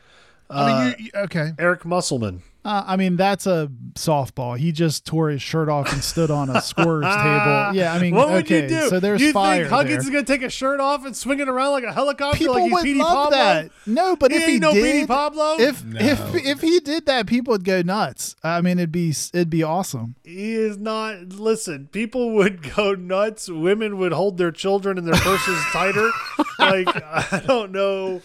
[0.49, 1.51] I Uh, mean, you, you, okay.
[1.59, 2.41] Eric Musselman.
[2.65, 4.57] Uh, I mean, that's a softball.
[4.57, 7.73] He just tore his shirt off and stood on a scorer's table.
[7.75, 8.89] Yeah, I mean, what would okay, you do?
[8.89, 9.99] so there's you fire think Huggins there.
[9.99, 12.55] is going to take a shirt off and swing it around like a helicopter People
[12.55, 13.37] like would Petey love Pablo?
[13.37, 13.71] that.
[13.85, 15.57] No, but He if ain't he no did, Petey Pablo.
[15.59, 15.99] if No.
[16.01, 18.35] if if he did that, people would go nuts.
[18.43, 20.15] I mean, it'd be it'd be awesome.
[20.23, 21.19] He is not.
[21.33, 23.47] Listen, people would go nuts.
[23.47, 26.09] Women would hold their children and their purses tighter.
[26.57, 28.21] Like I don't know.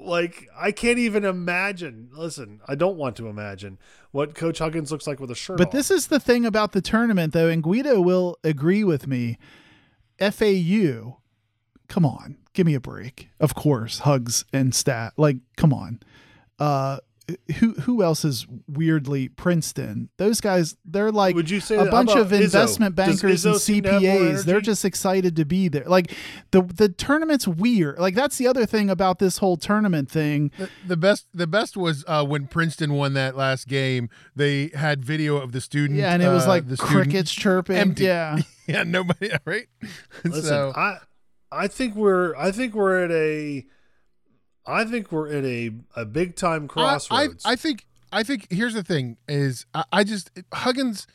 [0.00, 2.10] Like I can't even imagine.
[2.12, 3.78] Listen, I don't want to imagine
[4.10, 5.58] what Coach Huggins looks like with a shirt.
[5.58, 5.72] But off.
[5.72, 9.38] this is the thing about the tournament, though, and Guido will agree with me.
[10.18, 11.18] FAU,
[11.88, 13.28] come on, give me a break.
[13.38, 15.12] Of course, hugs and stat.
[15.16, 16.00] Like, come on.
[16.58, 16.98] Uh,
[17.58, 20.08] who who else is weirdly Princeton?
[20.16, 23.58] Those guys, they're like Would you say a bunch of investment Does bankers and Izzo
[23.58, 24.44] seem to have more CPAs.
[24.44, 25.84] They're just excited to be there.
[25.84, 26.12] Like
[26.50, 27.98] the the tournament's weird.
[27.98, 30.50] Like that's the other thing about this whole tournament thing.
[30.58, 34.08] The, the best, the best was uh, when Princeton won that last game.
[34.34, 35.98] They had video of the student.
[35.98, 37.76] Yeah, and it was uh, like the student- crickets chirping.
[37.76, 38.04] empty.
[38.04, 38.38] Yeah.
[38.68, 39.30] Yeah, nobody.
[39.46, 39.66] Right.
[40.24, 40.98] Listen, so I
[41.50, 43.64] I think we're I think we're at a
[44.68, 47.44] I think we're at a a big time I, I, crossroads.
[47.44, 51.06] I think I think here's the thing is I, I just Huggins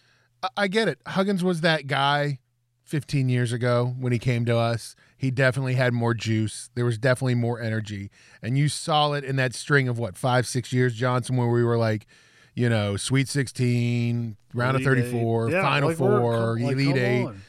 [0.42, 1.00] I, I get it.
[1.08, 2.40] Huggins was that guy
[2.84, 4.96] 15 years ago when he came to us.
[5.18, 6.70] He definitely had more juice.
[6.76, 8.12] There was definitely more energy.
[8.42, 11.64] And you saw it in that string of what, five, six years, Johnson, where we
[11.64, 12.06] were like,
[12.56, 15.12] you know, Sweet 16, round of Elite Eight.
[15.12, 17.26] 34, Yeah, Final like Four, like, Elite Eight.
[17.26, 17.42] on.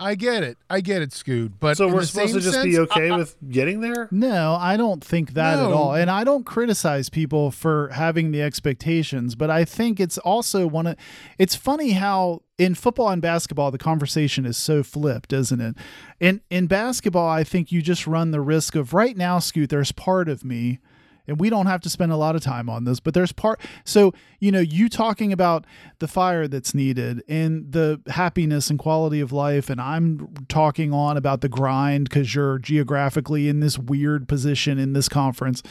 [0.00, 0.56] I get it.
[0.70, 1.52] I get it, Scoot.
[1.60, 4.08] But So we're supposed to just be okay I- I- with getting there?
[4.10, 5.94] No, I don't think that at all.
[5.94, 10.86] And I don't criticize people for having the expectations, but I think it's also one
[10.86, 10.96] of
[11.38, 15.76] it's funny how in football and basketball the conversation is so flipped, isn't it?
[16.18, 19.92] In in basketball, I think you just run the risk of right now, Scoot, there's
[19.92, 20.78] part of me
[21.26, 23.60] and we don't have to spend a lot of time on this, but there's part.
[23.84, 25.66] So, you know, you talking about
[25.98, 31.16] the fire that's needed and the happiness and quality of life, and I'm talking on
[31.16, 35.62] about the grind because you're geographically in this weird position in this conference.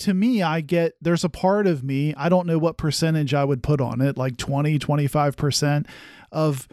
[0.00, 3.44] to me, I get there's a part of me, I don't know what percentage I
[3.44, 5.86] would put on it, like 20, 25%
[6.32, 6.66] of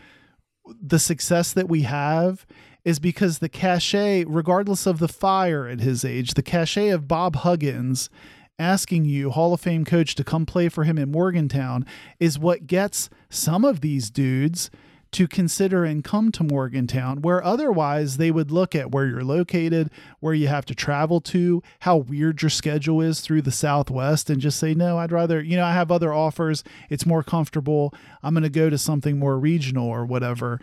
[0.82, 2.46] the success that we have
[2.88, 7.36] is because the cachet, regardless of the fire at his age, the cachet of Bob
[7.36, 8.10] Huggins
[8.58, 11.86] asking you, Hall of Fame coach, to come play for him in Morgantown
[12.18, 14.72] is what gets some of these dudes
[15.12, 19.92] to consider and come to Morgantown, where otherwise they would look at where you're located,
[20.22, 24.40] where you have to travel to, how weird your schedule is through the Southwest, and
[24.40, 26.64] just say, no, I'd rather, you know, I have other offers.
[26.90, 27.94] It's more comfortable.
[28.24, 30.62] I'm going to go to something more regional or whatever.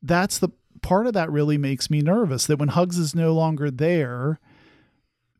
[0.00, 0.50] That's the
[0.84, 4.38] part of that really makes me nervous that when Hugs is no longer there,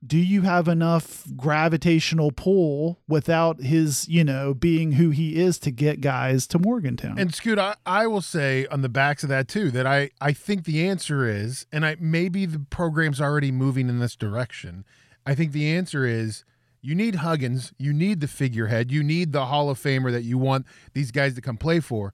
[0.04, 5.70] do you have enough gravitational pull without his, you know, being who he is to
[5.70, 7.18] get guys to Morgantown?
[7.18, 10.32] And Scoot, I, I will say on the backs of that too that I I
[10.32, 14.84] think the answer is, and I maybe the program's already moving in this direction.
[15.26, 16.44] I think the answer is
[16.80, 20.36] you need Huggins, you need the figurehead, you need the Hall of Famer that you
[20.36, 22.12] want these guys to come play for,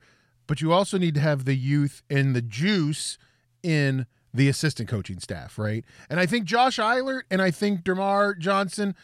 [0.50, 3.18] but you also need to have the youth and the juice
[3.62, 5.84] in the assistant coaching staff, right?
[6.10, 8.96] And I think Josh Eilert and I think DerMarr Johnson,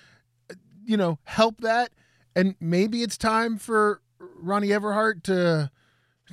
[0.50, 0.54] uh,
[0.84, 1.92] you know, help that.
[2.34, 5.70] And maybe it's time for Ronnie Everhart to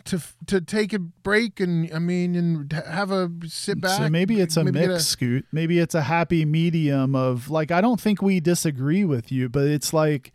[0.06, 3.99] to to take a break and I mean and have a sit back.
[3.99, 5.45] So maybe it's a maybe mix, Scoot.
[5.52, 9.65] Maybe it's a happy medium of like I don't think we disagree with you, but
[9.65, 10.34] it's like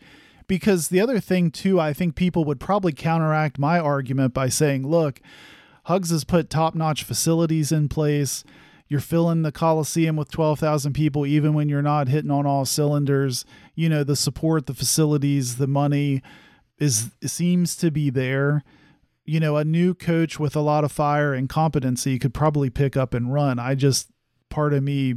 [0.49, 4.87] because the other thing too, I think people would probably counteract my argument by saying,
[4.87, 5.21] look,
[5.85, 8.43] Hugs has put top-notch facilities in place.
[8.89, 13.45] You're filling the Coliseum with 12,000 people even when you're not hitting on all cylinders.
[13.75, 16.23] You know, the support, the facilities, the money
[16.79, 18.65] is seems to be there
[19.29, 22.97] you know, a new coach with a lot of fire and competency could probably pick
[22.97, 23.59] up and run.
[23.59, 24.09] I just,
[24.49, 25.17] part of me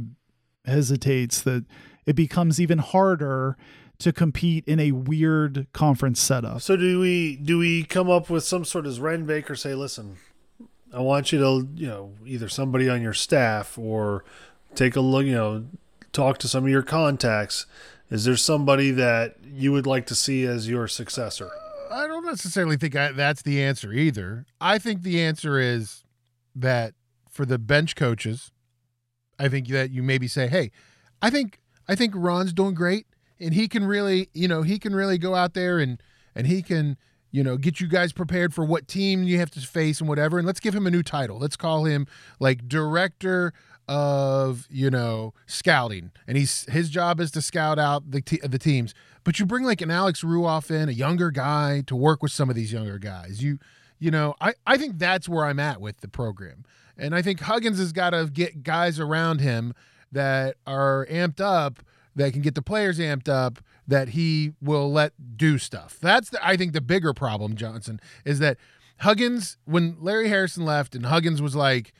[0.66, 1.64] hesitates that
[2.04, 3.56] it becomes even harder
[4.02, 6.60] to compete in a weird conference setup.
[6.62, 10.16] So do we do we come up with some sort of Wren Baker say, listen,
[10.92, 14.24] I want you to you know either somebody on your staff or
[14.74, 15.66] take a look, you know,
[16.12, 17.66] talk to some of your contacts.
[18.10, 21.50] Is there somebody that you would like to see as your successor?
[21.90, 24.46] I don't necessarily think I, that's the answer either.
[24.60, 26.04] I think the answer is
[26.54, 26.94] that
[27.30, 28.50] for the bench coaches,
[29.38, 30.70] I think that you maybe say, "Hey,
[31.20, 33.06] I think I think Ron's doing great,
[33.42, 36.02] and he can really, you know, he can really go out there and
[36.34, 36.96] and he can,
[37.30, 40.38] you know, get you guys prepared for what team you have to face and whatever.
[40.38, 41.38] And let's give him a new title.
[41.38, 42.06] Let's call him
[42.40, 43.52] like director
[43.88, 48.58] of you know scouting, and he's his job is to scout out the te- the
[48.58, 48.94] teams.
[49.24, 52.48] But you bring like an Alex Ruoff in, a younger guy, to work with some
[52.48, 53.42] of these younger guys.
[53.42, 53.58] You
[53.98, 56.64] you know, I I think that's where I'm at with the program,
[56.96, 59.74] and I think Huggins has got to get guys around him
[60.12, 61.80] that are amped up
[62.14, 65.98] that can get the players amped up that he will let do stuff.
[66.00, 68.56] That's the, I think the bigger problem, Johnson, is that
[68.98, 71.92] Huggins when Larry Harrison left and Huggins was like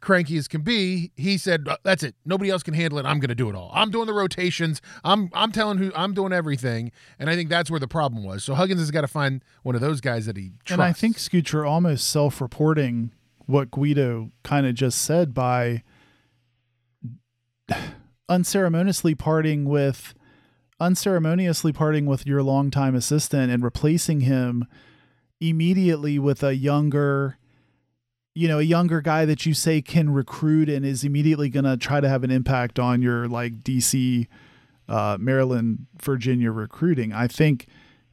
[0.00, 2.14] cranky as can be, he said, "Uh, "That's it.
[2.24, 3.06] Nobody else can handle it.
[3.06, 3.72] I'm going to do it all.
[3.74, 4.80] I'm doing the rotations.
[5.02, 8.44] I'm I'm telling who I'm doing everything." And I think that's where the problem was.
[8.44, 10.72] So Huggins has got to find one of those guys that he trusts.
[10.72, 13.12] And I think Scooter almost self-reporting
[13.46, 15.82] what Guido kind of just said by
[18.28, 20.14] unceremoniously parting with
[20.80, 24.66] unceremoniously parting with your longtime assistant and replacing him
[25.40, 27.38] immediately with a younger
[28.34, 31.76] you know a younger guy that you say can recruit and is immediately going to
[31.76, 34.26] try to have an impact on your like DC
[34.88, 37.12] uh, Maryland Virginia recruiting.
[37.12, 37.66] I think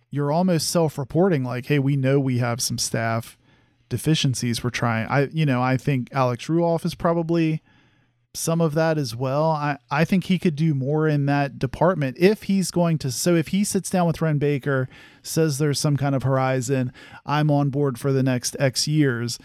[0.09, 3.37] you're almost self-reporting like hey we know we have some staff
[3.89, 5.07] deficiencies we're trying.
[5.07, 7.63] I you know I think Alex Ruoff is probably
[8.33, 9.51] some of that as well.
[9.51, 13.11] I, I think he could do more in that department if he's going to.
[13.11, 14.87] So if he sits down with Wren Baker,
[15.21, 16.93] says there's some kind of horizon,
[17.25, 19.37] I'm on board for the next X years,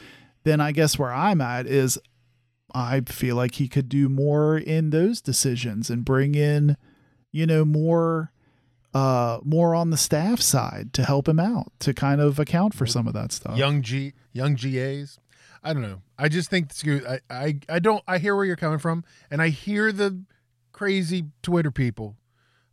[0.45, 1.99] then I guess where I'm at is
[2.73, 6.77] I feel like he could do more in those decisions and bring in,
[7.33, 8.33] you know, more
[8.95, 12.87] uh more on the staff side to help him out to kind of account for
[12.87, 13.57] some of that stuff.
[13.59, 15.19] young G young GAs.
[15.63, 16.03] I don't know.
[16.19, 17.05] I just think Scoot.
[17.07, 18.03] I, I I don't.
[18.07, 20.23] I hear where you're coming from, and I hear the
[20.73, 22.17] crazy Twitter people,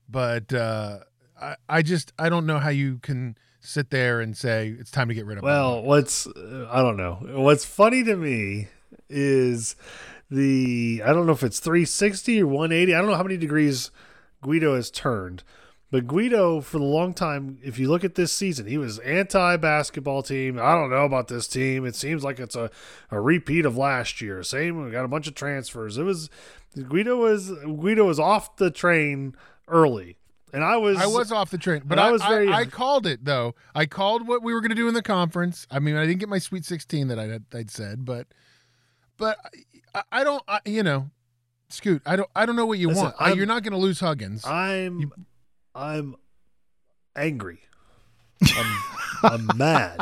[0.09, 0.99] but uh,
[1.39, 5.07] I I just I don't know how you can sit there and say it's time
[5.07, 5.43] to get rid of.
[5.43, 5.49] him.
[5.49, 7.19] Well, what's uh, I don't know.
[7.41, 8.67] What's funny to me
[9.09, 9.75] is
[10.29, 12.93] the I don't know if it's 360 or 180.
[12.93, 13.91] I don't know how many degrees
[14.41, 15.43] Guido has turned.
[15.93, 19.57] But Guido, for the long time, if you look at this season, he was anti
[19.57, 20.57] basketball team.
[20.57, 21.85] I don't know about this team.
[21.85, 22.71] It seems like it's a,
[23.11, 24.41] a repeat of last year.
[24.41, 25.99] Same, we got a bunch of transfers.
[25.99, 26.31] It was
[26.75, 29.35] Guido was Guido was off the train
[29.67, 30.17] early.
[30.51, 32.65] and I was I was off the train, but I I, was very- I, I
[32.65, 33.53] called it though.
[33.75, 35.67] I called what we were going to do in the conference.
[35.69, 38.25] I mean, I didn't get my Sweet 16 that I'd, I'd said, but
[39.17, 39.37] but
[39.93, 40.41] I, I don't.
[40.47, 41.11] I, you know,
[41.69, 42.01] Scoot.
[42.03, 42.29] I don't.
[42.35, 43.15] I don't know what you Listen, want.
[43.19, 44.43] I, I'm- you're not going to lose Huggins.
[44.43, 45.11] I'm
[45.75, 46.15] I'm
[47.15, 47.59] angry.
[48.55, 48.83] I'm,
[49.23, 50.01] I'm mad.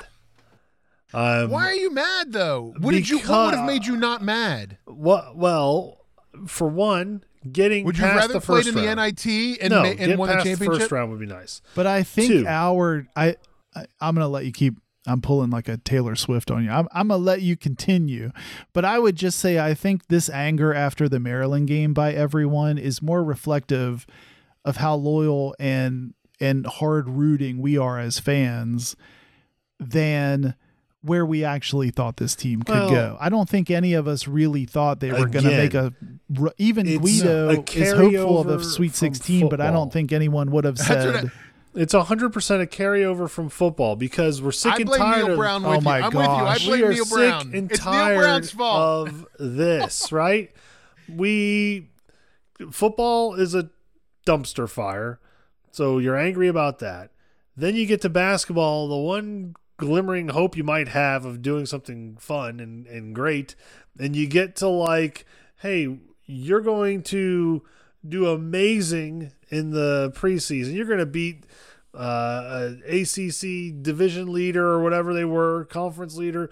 [1.14, 2.74] I'm Why are you mad though?
[2.80, 3.20] What did you?
[3.20, 4.78] What would have made you not mad?
[4.86, 5.36] What?
[5.36, 5.98] Well,
[6.48, 9.00] for one, getting Would you rather the played first in the round.
[9.26, 10.82] NIT and no, ma- and won the past championship?
[10.82, 11.62] first round would be nice.
[11.76, 12.46] But I think Two.
[12.48, 13.36] our I,
[13.76, 14.76] I I'm gonna let you keep.
[15.08, 16.70] I'm pulling like a Taylor Swift on you.
[16.70, 18.32] I'm, I'm gonna let you continue,
[18.72, 22.78] but I would just say I think this anger after the Maryland game by everyone
[22.78, 24.06] is more reflective
[24.66, 28.96] of how loyal and and hard rooting we are as fans
[29.80, 30.56] than
[31.04, 33.18] where we actually thought this team could Well, go.
[33.20, 35.94] I don't think any of us really thought they were going to make a.
[36.60, 40.52] even Guido a is hopeful of a Sweet from 16, but I don't think anyone
[40.52, 41.32] would have said
[41.74, 45.32] It's hundred percent a carryover from football because we're sick I and blame tired Neal
[45.32, 46.04] of Brown Oh with my you.
[46.04, 46.32] I'm with you.
[46.32, 46.66] I gosh.
[46.66, 47.42] blame we are Neal sick Brown.
[47.56, 49.08] and it's Neal tired Brown's fault.
[49.08, 50.52] of this, right?
[51.10, 51.90] We
[52.72, 53.70] football is a
[54.26, 55.20] dumpster fire,
[55.72, 57.12] so you're angry about that.
[57.56, 62.18] Then you get to basketball, the one glimmering hope you might have of doing something
[62.18, 63.56] fun and, and great,
[64.00, 65.26] and you get to like,
[65.62, 67.64] hey, you're going to
[68.08, 70.74] do amazing in the preseason.
[70.74, 71.46] You're going to beat
[71.94, 76.50] uh, a ACC division leader or whatever they were, conference leader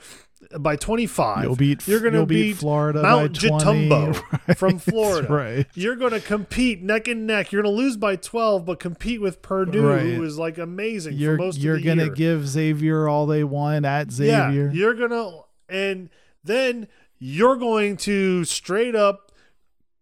[0.58, 1.44] by 25.
[1.44, 4.58] You'll beat You're going to beat beat Florida Mount by 20, Jitumbo right?
[4.58, 5.28] from Florida.
[5.32, 5.68] right.
[5.76, 7.52] You're going to compete neck and neck.
[7.52, 10.02] You're going to lose by 12, but compete with Purdue, Right.
[10.02, 14.12] who is like amazing You're for most you're gonna give Xavier all they want at
[14.12, 14.68] Xavier.
[14.68, 16.10] Yeah, you're gonna, and
[16.44, 16.88] then
[17.20, 19.32] you're going to straight up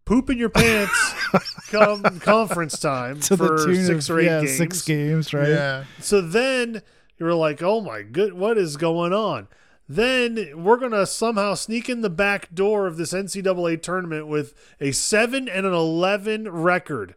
[0.04, 1.14] poop in your pants
[1.68, 4.56] come conference time to for the tune six of or eight yeah, games.
[4.56, 5.48] six games, right?
[5.48, 5.84] Yeah.
[6.00, 6.80] So then
[7.18, 9.48] you're like, oh my good, what is going on?
[9.88, 14.92] Then we're gonna somehow sneak in the back door of this NCAA tournament with a
[14.92, 17.14] seven and an eleven record.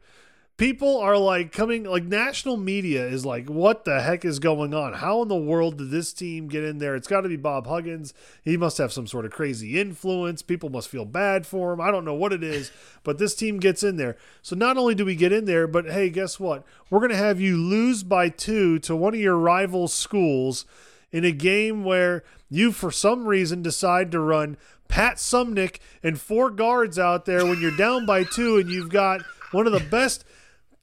[0.55, 4.93] People are like coming, like national media is like, what the heck is going on?
[4.93, 6.95] How in the world did this team get in there?
[6.95, 8.13] It's got to be Bob Huggins.
[8.43, 10.43] He must have some sort of crazy influence.
[10.43, 11.81] People must feel bad for him.
[11.81, 12.71] I don't know what it is,
[13.03, 14.17] but this team gets in there.
[14.43, 16.63] So not only do we get in there, but hey, guess what?
[16.91, 20.65] We're going to have you lose by two to one of your rival schools
[21.11, 24.57] in a game where you, for some reason, decide to run
[24.89, 29.21] Pat Suemnick and four guards out there when you're down by two and you've got
[29.51, 30.25] one of the best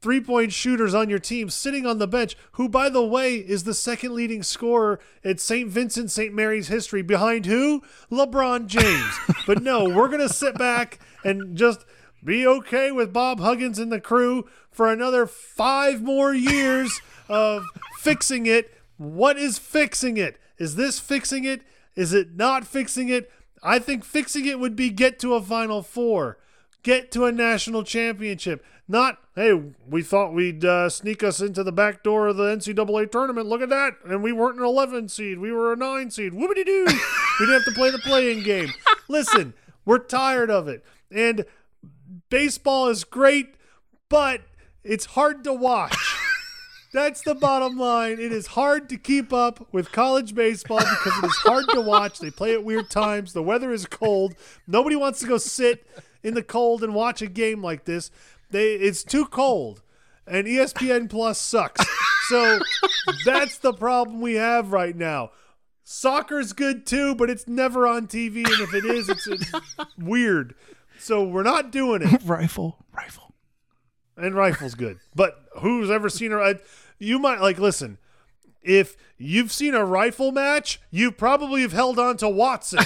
[0.01, 3.65] three point shooters on your team sitting on the bench, who, by the way, is
[3.65, 5.69] the second leading scorer at St.
[5.69, 6.33] Vincent St.
[6.33, 7.83] Mary's history behind who?
[8.11, 9.19] LeBron James.
[9.47, 11.85] but no, we're going to sit back and just
[12.25, 17.65] be okay with Bob Huggins and the crew for another five more years of
[17.99, 18.75] fixing it.
[18.97, 20.39] What is fixing it?
[20.59, 21.63] Is this fixing it?
[21.95, 23.31] Is it not fixing it?
[23.63, 26.39] I think fixing it would be get to a Final Four,
[26.83, 28.65] get to a national championship.
[28.91, 29.53] Not, hey,
[29.87, 33.47] we thought we'd uh, sneak us into the back door of the NCAA tournament.
[33.47, 33.95] Look at that.
[34.07, 35.39] And we weren't an 11 seed.
[35.39, 36.33] We were a 9 seed.
[36.33, 36.87] Whoopity doo.
[36.87, 38.73] we didn't have to play the playing game.
[39.09, 39.53] Listen,
[39.85, 40.83] we're tired of it.
[41.11, 41.45] And
[42.31, 43.57] baseball is great,
[44.09, 44.41] but
[44.83, 46.18] it's hard to watch.
[46.93, 48.13] That's the bottom line.
[48.13, 52.19] It is hard to keep up with college baseball because it is hard to watch.
[52.19, 53.35] They play at weird times.
[53.35, 54.35] The weather is cold.
[54.67, 55.87] Nobody wants to go sit
[56.23, 58.11] in the cold and watch a game like this.
[58.51, 59.83] They it's too cold.
[60.27, 61.85] And ESPN Plus sucks.
[62.29, 62.59] So
[63.25, 65.31] that's the problem we have right now.
[65.85, 69.53] Soccer's good too, but it's never on TV and if it is it's
[69.99, 70.55] weird.
[70.99, 73.28] So we're not doing it Rifle, rifle.
[74.19, 74.99] And rifle's good.
[75.15, 76.55] But who's ever seen a?
[76.99, 77.99] You might like listen.
[78.63, 82.81] If you've seen a rifle match, you probably have held on to Watson,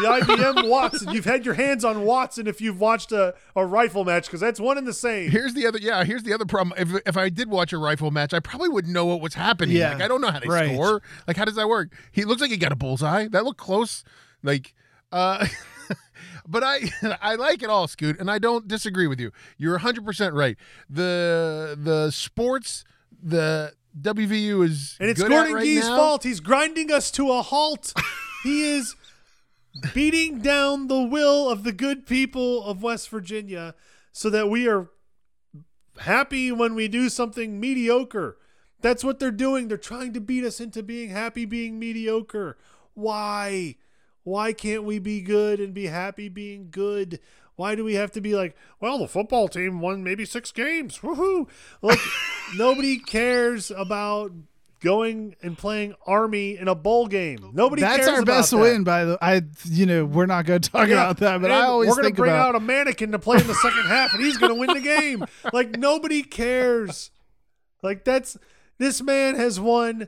[0.00, 1.12] the IBM Watson.
[1.12, 4.60] You've had your hands on Watson if you've watched a, a rifle match because that's
[4.60, 5.30] one and the same.
[5.30, 5.78] Here's the other.
[5.78, 6.78] Yeah, here's the other problem.
[6.78, 9.76] If if I did watch a rifle match, I probably wouldn't know what was happening.
[9.76, 10.72] Yeah, like I don't know how they right.
[10.72, 11.02] score.
[11.26, 11.92] Like how does that work?
[12.12, 13.28] He looks like he got a bullseye.
[13.28, 14.04] That looked close.
[14.42, 14.74] Like,
[15.12, 15.46] uh,
[16.48, 16.90] but I
[17.22, 19.30] I like it all, Scoot, and I don't disagree with you.
[19.56, 20.56] You're 100 percent right.
[20.88, 22.84] The the sports
[23.22, 25.96] the WVU is And it's Gordon right Gee's now.
[25.96, 26.22] fault.
[26.22, 27.92] He's grinding us to a halt.
[28.44, 28.94] he is
[29.94, 33.74] beating down the will of the good people of West Virginia
[34.12, 34.88] so that we are
[36.00, 38.36] happy when we do something mediocre.
[38.80, 39.66] That's what they're doing.
[39.68, 42.56] They're trying to beat us into being happy being mediocre.
[42.94, 43.76] Why?
[44.28, 47.18] Why can't we be good and be happy being good?
[47.56, 50.98] Why do we have to be like, well, the football team won maybe six games?
[50.98, 51.48] Woohoo!
[51.80, 51.98] Like,
[52.56, 54.32] nobody cares about
[54.80, 57.52] going and playing Army in a bowl game.
[57.54, 58.58] Nobody That's cares our best that.
[58.58, 58.84] win.
[58.84, 61.62] By the, I, you know, we're not going to talk Yeah, about that, but I
[61.62, 64.12] always we're gonna think bring about out a mannequin to play in the second half,
[64.12, 65.24] and he's gonna win the game.
[65.54, 67.10] Like nobody cares.
[67.82, 68.36] Like that's
[68.76, 70.06] this man has won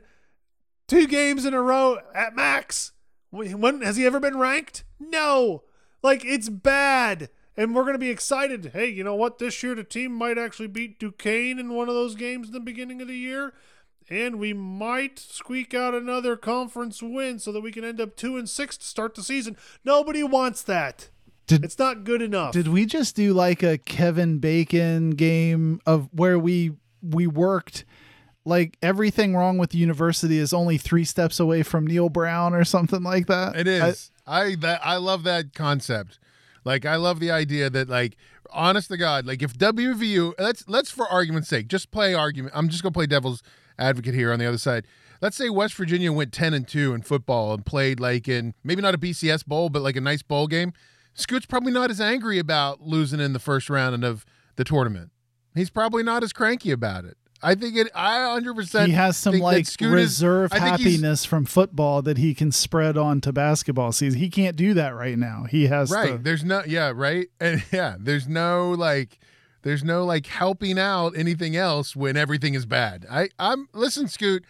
[0.87, 2.91] two games in a row at max.
[3.31, 4.83] When has he ever been ranked?
[4.99, 5.63] No.
[6.03, 7.29] Like it's bad.
[7.57, 8.71] And we're going to be excited.
[8.73, 9.37] Hey, you know what?
[9.39, 12.59] This year the team might actually beat Duquesne in one of those games in the
[12.59, 13.53] beginning of the year.
[14.09, 18.35] And we might squeak out another conference win so that we can end up two
[18.37, 19.55] and six to start the season.
[19.85, 21.09] Nobody wants that.
[21.47, 22.53] Did- it's not good enough.
[22.53, 26.71] Did we just do like a Kevin Bacon game of where we
[27.01, 27.83] we worked
[28.45, 32.63] like everything wrong with the university is only three steps away from Neal Brown or
[32.63, 33.55] something like that?
[33.55, 34.11] It is.
[34.25, 36.19] I, that I love that concept.
[36.63, 38.17] Like I love the idea that like
[38.51, 42.53] honest to God, like if WVU let's let's for argument's sake, just play argument.
[42.55, 43.41] I'm just gonna play devil's
[43.79, 44.85] advocate here on the other side.
[45.21, 48.81] Let's say West Virginia went ten and two in football and played like in maybe
[48.81, 50.73] not a BCS bowl, but like a nice bowl game.
[51.13, 54.25] Scoot's probably not as angry about losing in the first round of
[54.55, 55.11] the tournament.
[55.53, 57.17] He's probably not as cranky about it.
[57.43, 57.87] I think it.
[57.95, 58.55] I 100.
[58.55, 62.33] percent he has some like is- reserve I think he's- happiness from football that he
[62.33, 64.19] can spread on to basketball season.
[64.19, 65.45] He can't do that right now.
[65.49, 69.17] He has right to- there's no yeah right and yeah there's no like
[69.63, 74.43] there's no like helping out anything else when everything is bad i i'm listen scoot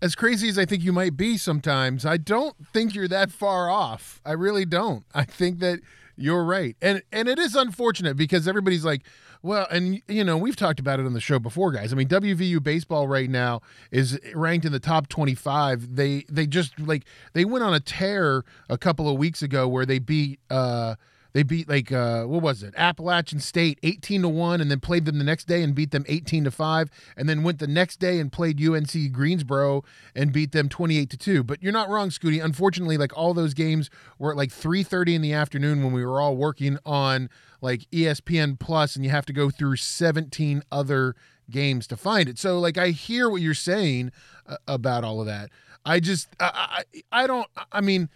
[0.00, 3.68] as crazy as i think you might be sometimes i don't think you're that far
[3.68, 5.80] off i really don't i think that
[6.16, 9.02] you're right and and it is unfortunate because everybody's like
[9.42, 11.92] well and you know we've talked about it on the show before guys.
[11.92, 16.78] I mean wvu baseball right now is ranked in the top 25 they they just
[16.78, 20.94] like they went on a tear a couple of weeks ago where they beat uh
[21.32, 22.74] they beat like uh what was it?
[22.76, 26.04] Appalachian state 18 to 1 and then played them the next day and beat them
[26.08, 29.82] 18 to 5 and then went the next day and played unc greensboro
[30.14, 32.42] and beat them 28 to 2 but you're not wrong scooty.
[32.42, 36.20] Unfortunately like all those games were at like 3.30 in the afternoon when we were
[36.20, 37.28] all working on
[37.60, 41.14] like espn plus and you have to go through 17 other
[41.50, 42.38] games to find it.
[42.38, 44.12] So like i hear what you're saying
[44.46, 45.50] uh, about all of that.
[45.84, 48.08] I just I, I i don't i mean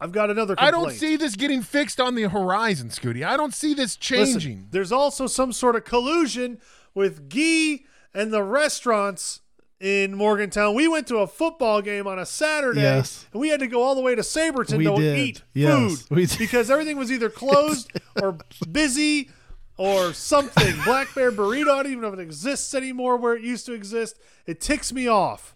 [0.00, 3.24] I've got another I don't see this getting fixed on the horizon, Scooty.
[3.24, 4.68] I don't see this Listen, changing.
[4.70, 6.58] there's also some sort of collusion
[6.94, 7.84] with Gee
[8.14, 9.40] and the restaurants
[9.78, 10.74] in Morgantown.
[10.74, 13.26] We went to a football game on a Saturday, Yes.
[13.32, 15.18] and we had to go all the way to Sabraton We to did.
[15.18, 16.38] eat Yes, food we did.
[16.38, 17.90] because everything was either closed
[18.22, 18.36] or
[18.70, 19.30] busy
[19.76, 20.74] or something.
[20.84, 23.72] Black Bear Burrito, I don't even know if it exists anymore where it used to
[23.72, 24.18] exist.
[24.46, 25.54] It ticks me off.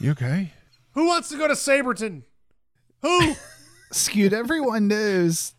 [0.00, 0.52] You okay?
[0.94, 2.22] Who wants to go to Sabraton?
[3.02, 3.34] Who?
[3.92, 4.32] skewed.
[4.32, 5.54] Everyone knows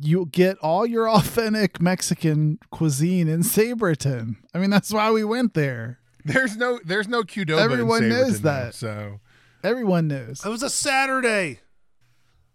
[0.00, 4.36] you get all your authentic Mexican cuisine in Sabraton.
[4.54, 5.98] I mean, that's why we went there.
[6.24, 7.54] There's no there's no Qdoba.
[7.54, 8.74] in Everyone knows Sabraton now, that.
[8.74, 9.20] so
[9.64, 10.44] Everyone knows.
[10.44, 11.60] It was a Saturday.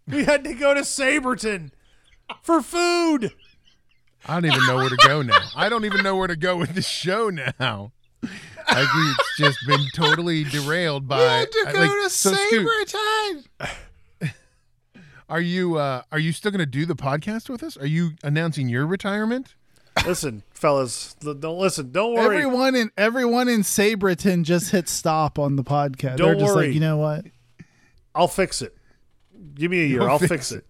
[0.06, 1.70] We had to go to Sabraton
[2.42, 3.32] for food.
[4.26, 5.38] I don't even know where to go now.
[5.56, 7.92] I don't even know where to go with this show now.
[8.22, 11.18] Like it's just been totally derailed by.
[11.20, 12.94] I- like, to so Scoot,
[15.34, 17.76] are you uh, are you still going to do the podcast with us?
[17.76, 19.56] Are you announcing your retirement?
[20.06, 21.90] Listen, fellas, l- don't listen.
[21.90, 22.36] Don't worry.
[22.36, 26.18] Everyone in everyone in Sabraton just hit stop on the podcast.
[26.18, 26.66] They're Don't just worry.
[26.68, 27.24] like, you know what?
[28.14, 28.76] I'll fix it.
[29.54, 30.02] Give me a year.
[30.02, 30.66] You'll I'll fix fix it.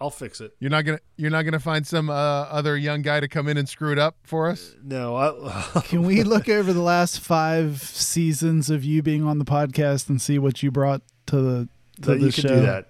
[0.00, 0.56] I'll fix it.
[0.58, 3.56] You're not gonna you're not gonna find some uh, other young guy to come in
[3.58, 4.74] and screw it up for us.
[4.82, 9.44] No, I, Can we look over the last five seasons of you being on the
[9.44, 11.68] podcast and see what you brought to the
[12.02, 12.48] to that the you show?
[12.48, 12.89] can do that.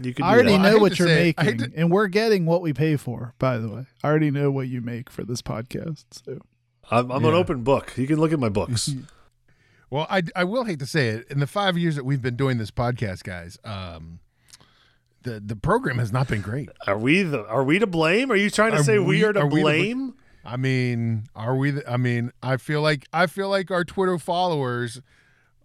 [0.00, 0.58] You can I already that.
[0.58, 1.34] Well, I know what you're say it.
[1.38, 3.34] I hate making, to- and we're getting what we pay for.
[3.38, 6.04] By the way, I already know what you make for this podcast.
[6.24, 6.38] So
[6.90, 7.92] I'm, I'm an open book.
[7.96, 8.90] You can look at my books.
[9.90, 11.26] Well, I, I will hate to say it.
[11.30, 14.20] In the five years that we've been doing this podcast, guys, um,
[15.22, 16.70] the the program has not been great.
[16.86, 17.46] Are we the?
[17.46, 18.32] Are we to blame?
[18.32, 20.14] Are you trying to Are say we, we- are to are we to bl- blame?
[20.46, 21.72] I mean, are we?
[21.72, 25.02] The, I mean, I feel like I feel like our Twitter followers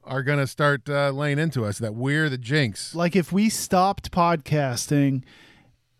[0.08, 2.96] are gonna start uh, laying into us that we're the jinx.
[2.96, 5.24] like if we stopped podcasting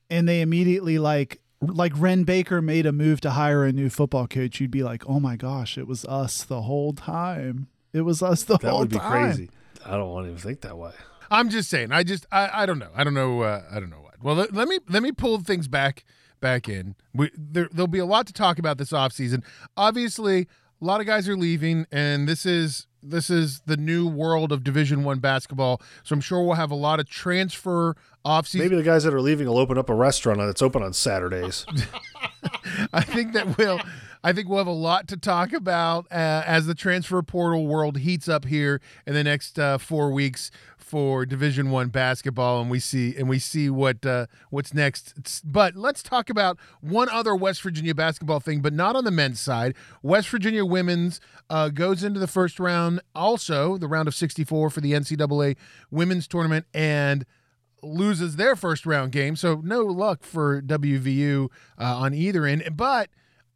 [0.10, 4.28] and they immediately like like Wren Baker made a move to hire a new football
[4.28, 7.68] coach, you'd be like, "Oh my gosh, it was us the whole time.
[7.94, 9.50] It was us the That whole would be time." crazy.
[9.86, 10.92] I don't want to even think that way.
[11.32, 11.92] I'm just saying.
[11.92, 12.92] I just I, I don't know.
[12.96, 13.42] I don't know.
[13.42, 14.22] Uh, I don't know what.
[14.24, 16.04] Well, let, let me let me pull things back
[16.40, 16.96] back in.
[17.14, 19.44] We, there there'll be a lot to talk about this offseason.
[19.76, 20.48] Obviously,
[20.82, 24.64] a lot of guys are leaving, and this is this is the new world of
[24.64, 25.82] Division One basketball.
[26.04, 27.96] So I'm sure we'll have a lot of transfer
[28.26, 28.60] offseason.
[28.60, 31.66] Maybe the guys that are leaving will open up a restaurant that's open on Saturdays.
[32.94, 33.80] I think that will.
[34.24, 38.00] I think we'll have a lot to talk about uh, as the transfer portal world
[38.00, 42.80] heats up here in the next uh, four weeks for Division One basketball, and we
[42.80, 45.42] see and we see what uh, what's next.
[45.44, 49.40] But let's talk about one other West Virginia basketball thing, but not on the men's
[49.40, 49.76] side.
[50.02, 54.82] West Virginia women's uh, goes into the first round, also the round of 64 for
[54.82, 55.58] the NCAA
[55.92, 57.26] women's tournament, and
[57.84, 59.36] loses their first round game.
[59.36, 62.64] So no luck for WVU uh, on either end.
[62.76, 63.10] But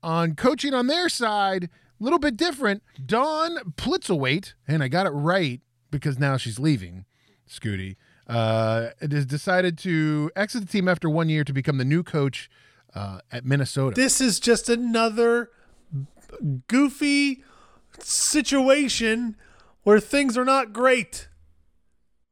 [0.03, 2.83] on coaching on their side, a little bit different.
[3.05, 7.05] Dawn Plitzuweit, and I got it right because now she's leaving,
[7.47, 7.95] Scooty,
[8.27, 12.49] uh, has decided to exit the team after one year to become the new coach
[12.95, 13.95] uh, at Minnesota.
[13.95, 15.49] This is just another
[16.67, 17.43] goofy
[17.99, 19.35] situation
[19.83, 21.27] where things are not great.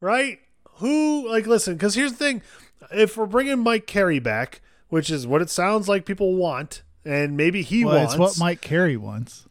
[0.01, 0.39] Right?
[0.75, 2.41] Who, like, listen, because here's the thing.
[2.91, 7.35] If we're bringing Mike Carey back, which is what it sounds like people want, and
[7.37, 8.13] maybe he Well, wants.
[8.13, 9.45] it's what Mike Carey wants.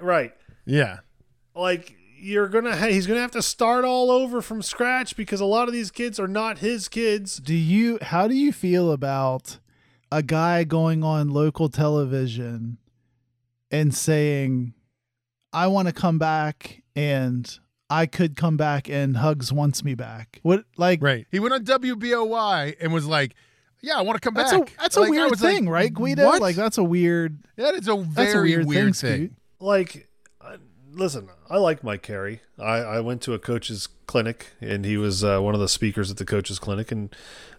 [0.00, 0.32] Right.
[0.64, 0.98] yeah.
[1.54, 5.40] Like, you're going to, he's going to have to start all over from scratch because
[5.40, 7.36] a lot of these kids are not his kids.
[7.36, 7.98] Do you?
[8.02, 9.58] How do you feel about
[10.12, 12.78] a guy going on local television
[13.70, 14.74] and saying,
[15.52, 17.58] "I want to come back and
[17.90, 20.40] I could come back and Hugs wants me back"?
[20.42, 21.02] What like?
[21.02, 21.26] Right.
[21.30, 23.34] He went on WBOY and was like,
[23.80, 25.54] "Yeah, I want to come That's back." a that's a Like, I weird was like,
[25.56, 26.24] thing, right, Guido?
[26.24, 26.40] what?
[26.40, 27.38] Like that's a weird.
[27.56, 29.18] that is a very a weird, weird, thing.
[29.28, 29.36] thing.
[29.60, 30.08] Like
[30.40, 30.56] uh,
[30.92, 35.22] listen i like mike carey I, I went to a coach's clinic and he was
[35.24, 37.14] uh, one of the speakers at the coach's clinic and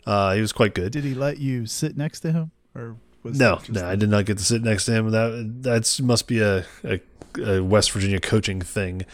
[0.06, 3.38] uh, he was quite good Did he let you sit next to him, or was
[3.40, 6.40] no no i did not get to sit next to him that that's must be
[6.40, 7.00] a, a,
[7.44, 9.06] a west virginia coaching thing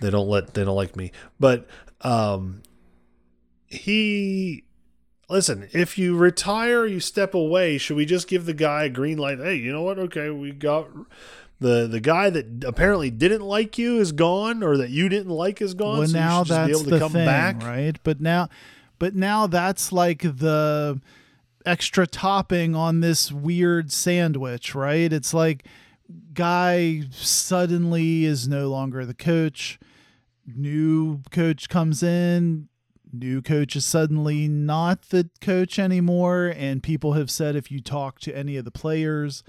[0.00, 1.66] they don't let they don't like me but
[2.00, 2.62] um
[3.66, 4.64] he
[5.30, 9.16] listen if you retire you step away should we just give the guy a green
[9.18, 10.88] light hey you know what okay we got
[11.60, 15.60] the the guy that apparently didn't like you is gone or that you didn't like
[15.60, 17.26] is gone Well, so now you should just be that's able to the come thing,
[17.26, 17.98] back right?
[18.02, 18.48] But now,
[18.98, 21.00] but now that's like the
[21.66, 25.12] extra topping on this weird sandwich, right?
[25.12, 25.66] It's like
[26.32, 29.78] guy suddenly is no longer the coach.
[30.46, 32.69] New coach comes in.
[33.12, 36.52] New coach is suddenly not the coach anymore.
[36.56, 39.42] And people have said if you talk to any of the players,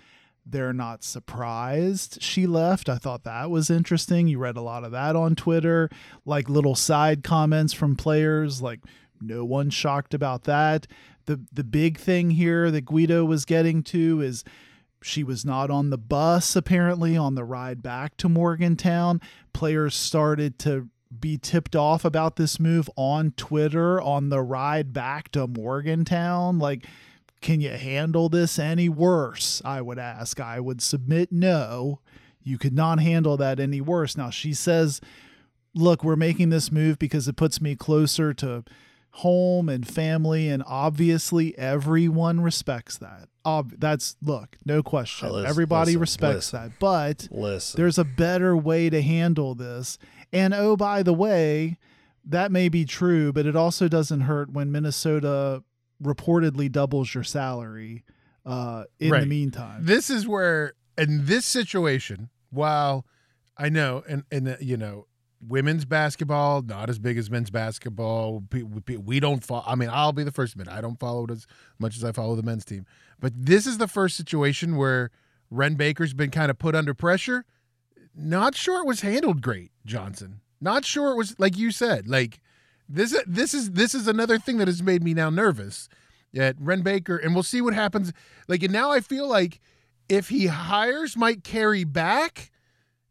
[0.45, 2.89] they're not surprised she left.
[2.89, 4.27] I thought that was interesting.
[4.27, 5.89] You read a lot of that on Twitter,
[6.25, 8.79] like little side comments from players, like
[9.21, 10.87] no one shocked about that.
[11.25, 14.43] The the big thing here that Guido was getting to is
[15.03, 19.21] she was not on the bus apparently on the ride back to Morgantown.
[19.53, 20.89] Players started to
[21.19, 26.57] be tipped off about this move on Twitter on the ride back to Morgantown.
[26.59, 26.85] Like,
[27.41, 29.61] can you handle this any worse?
[29.65, 30.39] I would ask.
[30.39, 31.99] I would submit no.
[32.43, 34.15] You could not handle that any worse.
[34.15, 35.01] Now, she says,
[35.73, 38.63] look, we're making this move because it puts me closer to
[39.15, 40.49] home and family.
[40.49, 43.27] And obviously, everyone respects that.
[43.45, 45.29] Ob- that's, look, no question.
[45.31, 46.69] Listen, Everybody listen, respects listen.
[46.69, 46.79] that.
[46.79, 47.27] But
[47.75, 49.97] there's a better way to handle this.
[50.33, 51.77] And oh, by the way,
[52.25, 55.63] that may be true, but it also doesn't hurt when Minnesota
[56.01, 58.03] reportedly doubles your salary
[58.45, 59.85] uh, in the meantime.
[59.85, 63.05] This is where, in this situation, while
[63.57, 65.07] I know, and and uh, you know,
[65.45, 68.43] women's basketball not as big as men's basketball.
[68.51, 69.63] We- We don't follow.
[69.67, 71.45] I mean, I'll be the first to admit I don't follow it as
[71.79, 72.85] much as I follow the men's team.
[73.19, 75.11] But this is the first situation where
[75.49, 77.45] Wren Baker's been kind of put under pressure.
[78.15, 80.41] Not sure it was handled great, Johnson.
[80.59, 82.07] Not sure it was like you said.
[82.07, 82.39] Like
[82.87, 83.17] this.
[83.25, 85.89] This is this is another thing that has made me now nervous.
[86.33, 88.13] At Wren Baker, and we'll see what happens.
[88.47, 89.59] Like, and now I feel like
[90.07, 92.51] if he hires Mike Carey back,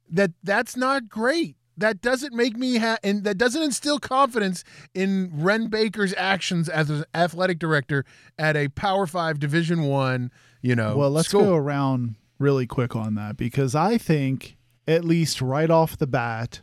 [0.08, 1.56] that that's not great.
[1.76, 6.88] That doesn't make me ha- and that doesn't instill confidence in Wren Baker's actions as
[6.88, 8.06] an athletic director
[8.38, 10.30] at a Power Five Division One.
[10.62, 11.42] You know, well, let's school.
[11.42, 14.56] go around really quick on that because I think,
[14.90, 16.60] at least right off the bat,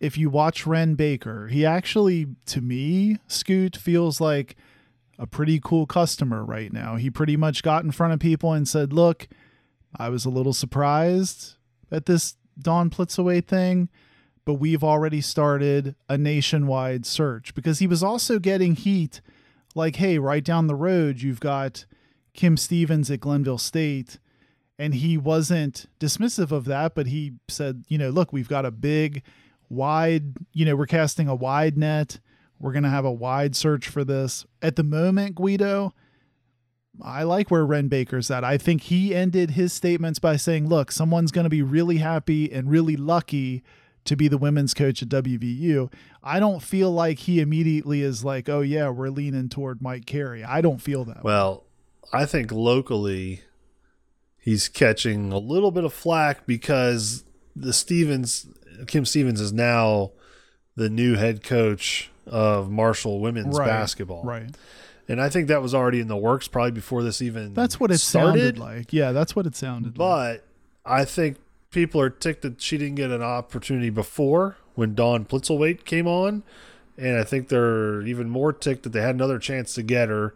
[0.00, 4.56] if you watch Wren Baker, he actually, to me, Scoot feels like
[5.18, 6.96] a pretty cool customer right now.
[6.96, 9.28] He pretty much got in front of people and said, Look,
[9.96, 11.54] I was a little surprised
[11.90, 13.88] at this Dawn Plitzuweit thing,
[14.44, 19.20] but we've already started a nationwide search because he was also getting heat
[19.74, 21.84] like, hey, right down the road, you've got
[22.34, 24.18] Kim Stevens at Glenville State.
[24.82, 28.72] And he wasn't dismissive of that, but he said, you know, look, we've got a
[28.72, 29.22] big,
[29.68, 32.18] wide, you know, we're casting a wide net.
[32.58, 34.44] We're going to have a wide search for this.
[34.60, 35.94] At the moment, Guido,
[37.00, 38.42] I like where Wren Baker's at.
[38.42, 42.52] I think he ended his statements by saying, "Look, someone's going to be really happy
[42.52, 43.62] and really lucky
[44.04, 45.92] to be the women's coach at WVU."
[46.24, 50.44] I don't feel like he immediately is like, "Oh yeah, we're leaning toward Mike Carey."
[50.44, 51.18] I don't feel that.
[51.18, 51.22] way.
[51.24, 51.64] Well,
[52.12, 53.42] I think locally
[54.42, 57.24] he's catching a little bit of flack because
[57.56, 58.46] the Stevens
[58.86, 60.10] Kim Stevens is now
[60.76, 64.24] the new head coach of Marshall women's Right, basketball.
[64.24, 64.50] Right.
[65.08, 67.90] And I think that was already in the works probably before this even That's what
[67.90, 68.56] it started.
[68.56, 68.92] sounded like.
[68.92, 70.42] Yeah, that's what it sounded like.
[70.42, 70.44] But
[70.84, 71.38] I think
[71.70, 76.42] people are ticked that she didn't get an opportunity before when Dawn Plitzuweit came on.
[76.96, 80.34] And I think they're even more ticked that they had another chance to get her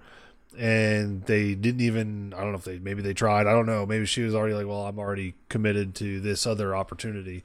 [0.59, 3.47] and they didn't even I don't know if they maybe they tried.
[3.47, 3.87] I don't know.
[3.87, 7.43] Maybe she was already like, Well, I'm already committed to this other opportunity.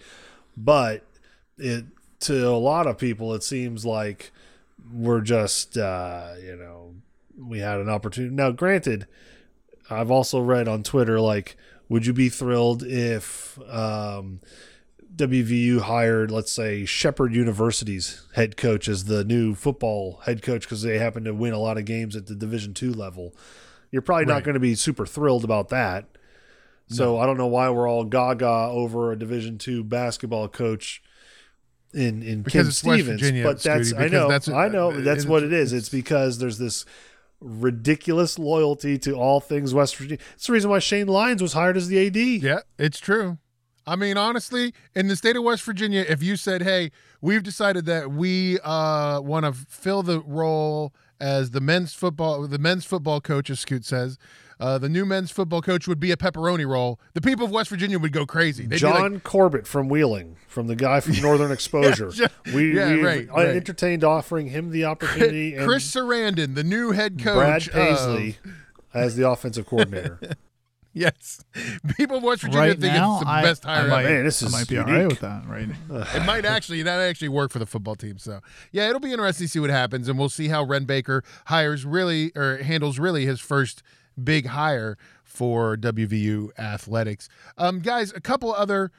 [0.56, 1.04] But
[1.58, 1.86] it
[2.22, 4.32] to a lot of people it seems like
[4.94, 6.96] we're just uh, you know,
[7.38, 8.34] we had an opportunity.
[8.34, 9.08] Now granted,
[9.90, 11.58] I've also read on Twitter like,
[11.90, 14.40] would you be thrilled if um,
[15.16, 20.82] WVU hired, let's say, Shepherd University's head coach as the new football head coach because
[20.82, 23.36] they happen to win a lot of games at the Division two level?
[23.92, 26.06] You're probably not going to be super thrilled about that.
[26.88, 31.02] So I don't know why we're all gaga over a Division two basketball coach
[31.94, 35.22] in in Because Kim Stevens, Virginia, but that's I know that's- I know uh, that's
[35.22, 35.72] it's- what it is.
[35.74, 36.86] It's it's- because there's this
[37.40, 40.24] ridiculous loyalty to all things West Virginia.
[40.36, 42.16] It's the reason why Shane Lyons was hired as the AD.
[42.18, 43.38] Yeah, it's true.
[43.88, 47.86] I mean, honestly, in the state of West Virginia, if you said, "Hey, we've decided
[47.86, 53.22] that we uh, want to fill the role as the men's football, the men's football
[53.22, 54.18] coach," as Scoot says,
[54.60, 57.00] uh, the new men's football coach would be a pepperoni roll.
[57.14, 58.68] The people of West Virginia would go crazy.
[58.68, 62.10] They'd be like, John Corbett from Wheeling, from the guy from Northern Exposure.
[62.12, 63.48] John- we yeah, we right, right.
[63.48, 67.36] entertained offering him the opportunity and Chris Sarandon, the new head coach.
[67.36, 68.38] Brad of- Paisley
[68.94, 70.20] as the offensive coordinator.
[70.94, 71.44] yes,
[71.98, 74.14] people of West Virginia right think now, it's the I, best I hire might, ever.
[74.14, 75.00] Man, this I is might be all unique.
[75.00, 75.48] right with that.
[75.48, 76.16] Right.
[76.16, 78.18] it might actually that actually work for the football team.
[78.18, 81.24] So yeah, it'll be interesting to see what happens, and we'll see how Wren Baker
[81.46, 83.84] hires really or handles really his first
[84.22, 87.30] big hire for WVU athletics.
[87.58, 88.92] Um, guys, a couple other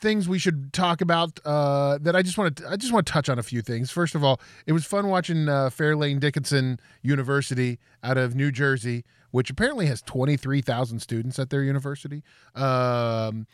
[0.00, 3.12] things we should talk about uh, that I just want to I just want to
[3.12, 3.90] touch on a few things.
[3.90, 9.04] First of all, it was fun watching uh, Fairleigh Dickinson University out of New Jersey,
[9.34, 12.22] which apparently has twenty three thousand students at their university.
[12.54, 13.48] Um,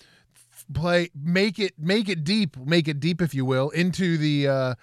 [0.74, 4.74] play make it make it deep make it deep if you will into the uh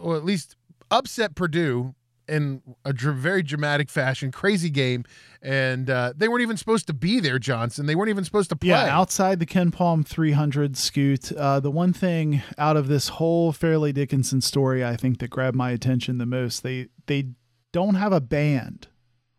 [0.00, 0.54] or at least
[0.92, 1.94] upset purdue
[2.28, 5.04] in a dr- very dramatic fashion crazy game
[5.42, 8.54] and uh they weren't even supposed to be there johnson they weren't even supposed to
[8.54, 13.50] play Yeah, outside the KenPom 300 scoot, uh, the one thing out of this whole
[13.52, 17.30] Fairleigh Dickinson story, I think that grabbed my attention the most, they they
[17.72, 18.86] don't have a band,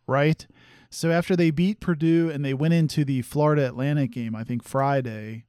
[0.05, 0.45] right?
[0.89, 4.63] So after they beat Purdue and they went into the Florida Atlantic game, I think
[4.63, 5.45] Friday,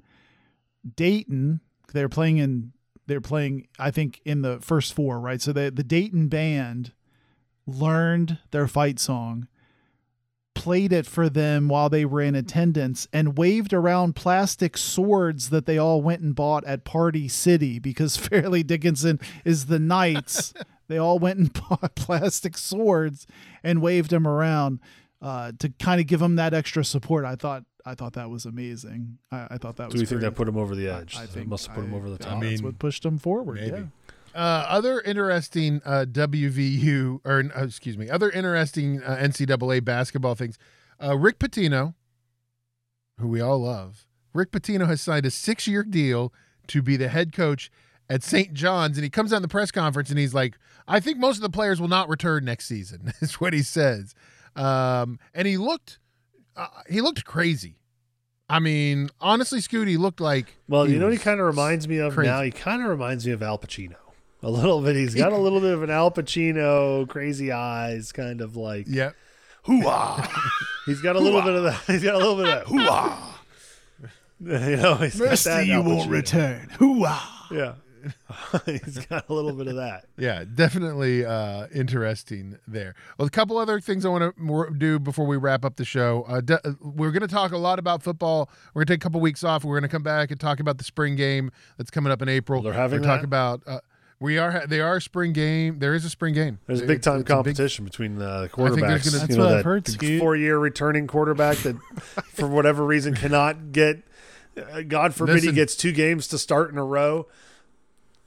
[0.97, 1.61] Dayton,
[1.93, 2.73] they're playing in
[3.07, 5.41] they're playing I think in the first four, right?
[5.41, 6.93] So the the Dayton band
[7.67, 9.49] learned their fight song
[10.59, 15.67] played it for them while they were in attendance and waved around plastic swords that
[15.67, 20.53] they all went and bought at Party City because Fairleigh Dickinson is the Knights.
[20.89, 23.25] they all went and bought plastic swords
[23.63, 24.81] and waved them around
[25.21, 27.25] uh, to kind of give them that extra support.
[27.25, 29.19] I thought I thought that was amazing.
[29.33, 29.95] I, I thought that was.
[29.95, 31.17] Do we think that put him over the edge?
[31.17, 32.41] I It think must have put him over the I top.
[32.41, 33.57] mean, that's what pushed him forward.
[33.61, 33.71] maybe.
[33.77, 33.85] Yeah.
[34.35, 40.59] Uh, other interesting uh, WVU or uh, excuse me, other interesting uh, NCAA basketball things.
[41.03, 41.95] Uh, Rick Pitino,
[43.19, 46.33] who we all love, Rick Pitino has signed a six-year deal
[46.69, 47.71] to be the head coach
[48.11, 48.53] at St.
[48.53, 50.57] John's, and he comes out in the press conference and he's like,
[50.87, 54.15] "I think most of the players will not return next season." is what he says,
[54.59, 55.99] um, and he looked,
[56.57, 57.77] uh, he looked crazy.
[58.51, 61.87] I mean, honestly, Scoot, he looked like Well, you know what he kind of reminds
[61.87, 62.31] me of crazy.
[62.31, 62.41] now?
[62.43, 63.97] He kind of reminds me of Al Pacino.
[64.43, 64.97] A little bit.
[64.97, 69.11] He's got a little bit of an Al Pacino, crazy eyes, kind of like Yeah,
[69.65, 70.51] hoo-ah.
[70.87, 71.83] he's got a little bit of that.
[71.87, 73.43] He's got a little bit of that hoo-ah.
[74.41, 76.09] you know, he's that Al Pacino.
[76.09, 76.69] return.
[76.79, 77.49] Hoo-ah.
[77.51, 77.75] Yeah.
[78.67, 80.07] he's got a little bit of that.
[80.17, 82.95] Yeah, definitely uh, interesting there.
[83.19, 86.25] Well, a couple other things I want to do before we wrap up the show.
[86.29, 88.49] Uh, de- we're going to talk a lot about football.
[88.75, 89.65] We're going to take a couple weeks off.
[89.65, 92.29] We're going to come back and talk about the spring game that's coming up in
[92.29, 92.63] April.
[92.63, 93.63] They're having We're talk about.
[93.67, 93.81] Uh,
[94.21, 94.67] we are.
[94.67, 95.79] They are a spring game.
[95.79, 96.59] There is a spring game.
[96.67, 98.79] There's a big time it's a big- competition between the think there's quarterbacks.
[98.81, 100.21] gonna- you That's know, what I've heard, Scoot.
[100.21, 101.77] four-year returning quarterback that,
[102.35, 104.03] for whatever reason, cannot get.
[104.57, 105.51] Uh, God forbid Listen.
[105.51, 107.29] he gets two games to start in a row.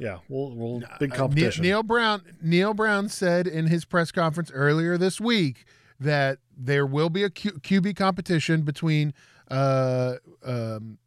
[0.01, 1.61] Yeah, we'll, we'll big Uh, Ne- competition.
[1.63, 2.21] Neal Brown.
[2.41, 5.65] Neal Brown said in his press conference earlier this week
[5.99, 9.13] that there will be a Q- QB competition between
[9.51, 10.97] uh, um,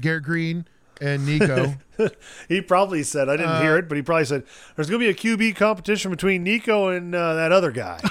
[0.00, 0.66] Garrett Greene
[1.00, 1.74] and Nico.
[2.48, 4.44] He probably said, I didn't Uh, hear it, but he probably said,
[4.76, 7.98] there's going to be a QB competition between Nico and uh, that other guy.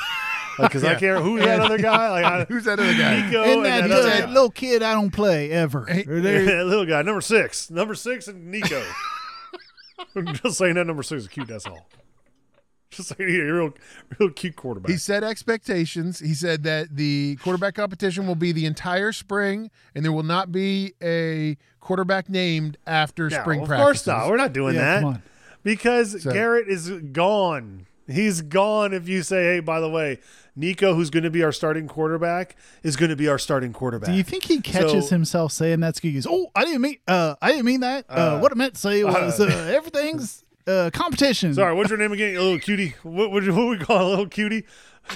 [0.57, 0.99] Because I Yeah.
[0.99, 2.09] can't, who's that other guy?
[2.09, 3.25] Like, I, Who's that other guy?
[3.27, 4.25] Nico and and, that, that other uh, guy.
[4.31, 5.85] little kid I don't play ever.
[5.85, 7.69] Hey, Or there- Yeah, little guy, number six.
[7.69, 8.81] Number six and Nico.
[10.15, 11.87] I'm just saying that number six is cute, that's all.
[12.91, 13.73] Just saying he's a real,
[14.19, 14.91] real cute quarterback.
[14.91, 16.19] He set expectations.
[16.19, 20.51] He said that the quarterback competition will be the entire spring, and there will not
[20.51, 24.05] be a quarterback named after No, spring of practices.
[24.05, 24.29] course not.
[24.29, 24.99] We're not doing yeah, that.
[25.01, 25.23] come on.
[25.63, 27.87] Because So- Garrett is gone.
[28.07, 30.19] He's gone if you say, hey, by the way,
[30.55, 34.09] Nico, who's going to be our starting quarterback, is going to be our starting quarterback.
[34.09, 35.99] Do you think he catches So- himself saying that?
[35.99, 36.97] He goes, "Oh, I didn't mean.
[37.07, 38.05] Uh, I didn't mean that.
[38.09, 41.89] Uh, Uh, what I meant to say was uh, uh, everything's uh, competition." Sorry, what's
[41.89, 42.35] your name again?
[42.35, 42.95] Little cutie.
[43.03, 44.65] What, what, what we call a little cutie?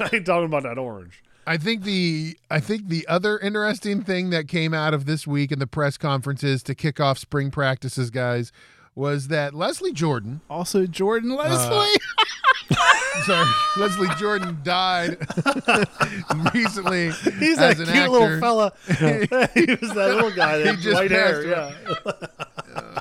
[0.00, 1.22] I ain't talking about that orange.
[1.46, 5.52] I think the I think the other interesting thing that came out of this week
[5.52, 8.50] in the press conferences to kick off spring practices, guys,
[8.96, 11.86] was that Leslie Jordan, Also, Jordan Uh, Lesley.
[13.26, 15.18] sorry, Leslie Jordan died
[16.54, 17.10] recently.
[17.38, 18.08] He's that an cute actor.
[18.10, 18.72] little fella.
[18.86, 21.44] he was that little guy that He just white hair.
[21.44, 22.92] passed Yeah.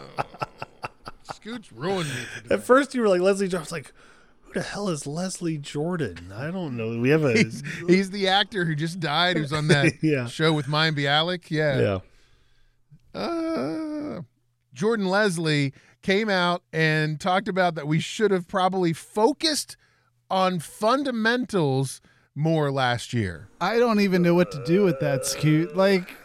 [1.33, 2.15] Scoots ruined me.
[2.51, 3.57] At first, you were like Leslie Jordan.
[3.59, 3.93] I was like,
[4.41, 6.31] who the hell is Leslie Jordan?
[6.35, 6.99] I don't know.
[6.99, 9.37] We have a He's, he's the actor who just died.
[9.37, 10.27] Who's on that Yeah.
[10.27, 11.49] show with Mayim Bialik?
[11.49, 11.99] Yeah.
[13.13, 13.19] yeah.
[13.19, 14.21] Uh,
[14.73, 15.73] Jordan Lesley
[16.05, 19.75] came out and talked about that we should have probably focused
[20.29, 21.99] on fundamentals
[22.35, 23.49] more last year.
[23.59, 25.75] I don't even know what to do with that, Scoot.
[25.75, 26.15] Like,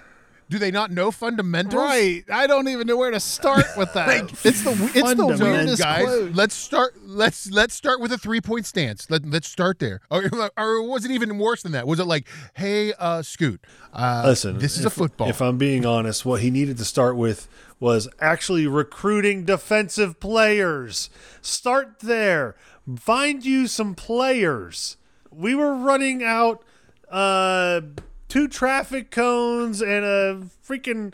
[0.51, 1.81] Do they not know fundamentals?
[1.81, 2.25] right?
[2.31, 4.25] I don't even know where to start with that.
[4.45, 6.33] it's the it's the weirdest guys, quote.
[6.35, 6.95] let's start.
[7.05, 9.09] Let's let's start with a three point stance.
[9.09, 10.01] Let, let's start there.
[10.11, 10.25] Or,
[10.59, 11.87] or was it even worse than that?
[11.87, 13.61] Was it like, hey, uh, Scoot,
[13.93, 15.29] uh, Listen, this is if- a football.
[15.29, 17.47] If I'm being honest, what he needed to start with
[17.79, 21.11] was actually recruiting defensive players.
[21.41, 22.57] Start there.
[22.99, 24.97] Find you some players.
[25.31, 26.65] We were running out
[27.09, 27.81] uh,
[28.31, 31.13] two traffic cones and a freaking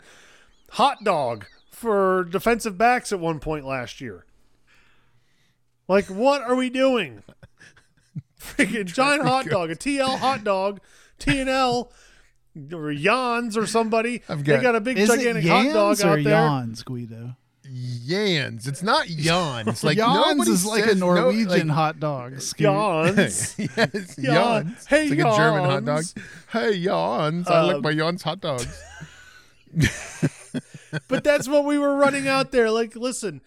[0.71, 4.25] hot dog for defensive backs at one point last year.
[5.89, 7.23] Like, what are we doing?
[8.39, 10.79] Freaking giant hot dog, a TL hot dog,
[11.19, 11.89] TNL,
[12.73, 14.21] or Jans or somebody.
[14.29, 16.33] I've they got- got a big gigantic hot dog out there.
[16.33, 17.35] Yawns, Guido?
[17.71, 18.67] Yans.
[18.67, 19.83] It's not yawns.
[19.83, 22.33] Like Yawns is like a says- no- Norwegian like- hot dog.
[22.57, 23.55] Jans.
[23.59, 24.85] yes.
[24.87, 26.03] Hey, it's like a German hot dog.
[26.03, 26.15] Jans.
[26.51, 27.47] Hey, yawns.
[27.47, 28.67] I like Um, my yawns hot dogs.
[31.07, 32.71] but that's what we were running out there.
[32.71, 33.41] Like, listen,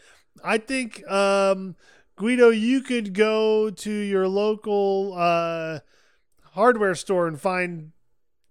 [0.45, 1.77] I think um,
[2.16, 5.81] Guido, you could go to your local uh,
[6.53, 7.93] hardware store and find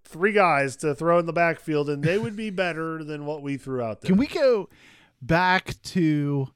[0.03, 3.57] three guys to throw in the backfield, and they would be better than what we
[3.57, 4.09] threw out there.
[4.09, 4.67] Can we go
[5.21, 6.47] back to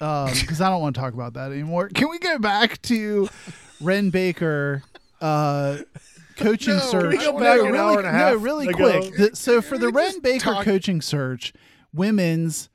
[0.00, 1.88] um because I don't want to talk about that anymore.
[1.88, 3.28] Can we go back to
[3.80, 4.82] Wren Baker
[5.20, 5.78] uh
[6.36, 7.02] coaching No, search?
[7.02, 9.16] can we go back No, really, hour and a no, really quick.
[9.16, 11.52] The- so for the Wren Baker talk- coaching search,
[11.94, 12.68] women's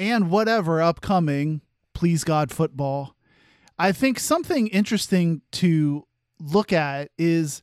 [0.00, 1.60] and whatever upcoming,
[1.94, 3.14] please God football.
[3.78, 6.04] I think something interesting to
[6.40, 7.62] look at is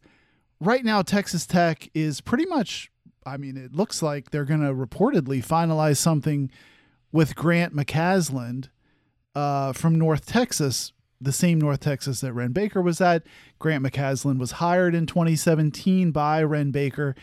[0.62, 2.90] right now Texas Tech is pretty much
[3.26, 6.52] I mean it looks like they're going to reportedly finalize something
[7.12, 8.70] with Grant McCasland
[9.34, 13.24] uh, from North Texas, the same North Texas that Wren Baker was at.
[13.60, 17.16] Grant McCasland was hired in 2017 by Wren Baker.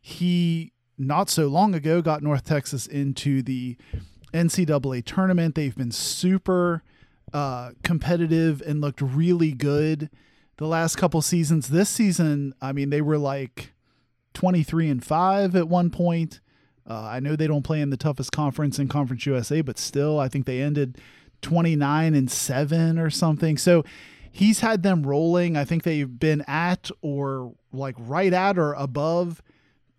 [0.00, 3.76] He not so long ago got North Texas into the
[4.32, 5.54] NCAA tournament.
[5.54, 6.82] They've been super
[7.32, 10.10] uh, competitive and looked really good
[10.58, 11.68] the last couple seasons.
[11.68, 13.72] This season, I mean, they were like
[14.34, 16.40] 23 and 5 at one point.
[16.88, 20.18] Uh, I know they don't play in the toughest conference in Conference USA, but still,
[20.18, 20.98] I think they ended
[21.42, 23.56] 29 and 7 or something.
[23.56, 23.84] So
[24.30, 25.56] he's had them rolling.
[25.56, 29.42] I think they've been at or like right at or above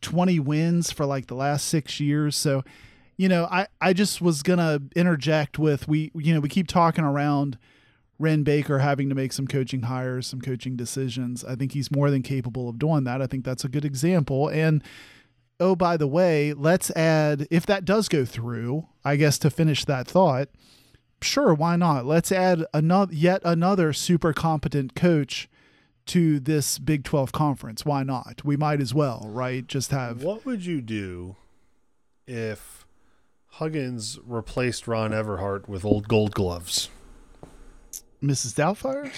[0.01, 2.36] 20 wins for like the last six years.
[2.36, 2.63] So,
[3.17, 6.67] you know, I, I just was going to interject with we, you know, we keep
[6.67, 7.57] talking around
[8.22, 11.43] Wren Baker having to make some coaching hires, some coaching decisions.
[11.43, 13.22] I think he's more than capable of doing that.
[13.22, 14.47] I think that's a good example.
[14.47, 14.84] And
[15.59, 19.86] oh, by the way, let's add, if that does go through, I guess to finish
[19.86, 20.49] that thought,
[21.22, 22.05] sure, why not?
[22.05, 25.49] Let's add another, yet another super competent coach
[26.07, 27.86] to this Big 12 conference.
[27.86, 28.43] Why not?
[28.43, 29.65] We might as well, right?
[29.65, 30.24] Just have.
[30.24, 31.36] What would you do
[32.28, 32.86] if
[33.53, 36.89] Huggins replaced Ron Everhart with old gold gloves?
[38.24, 38.53] Mrs.
[38.53, 39.11] Doubtfire?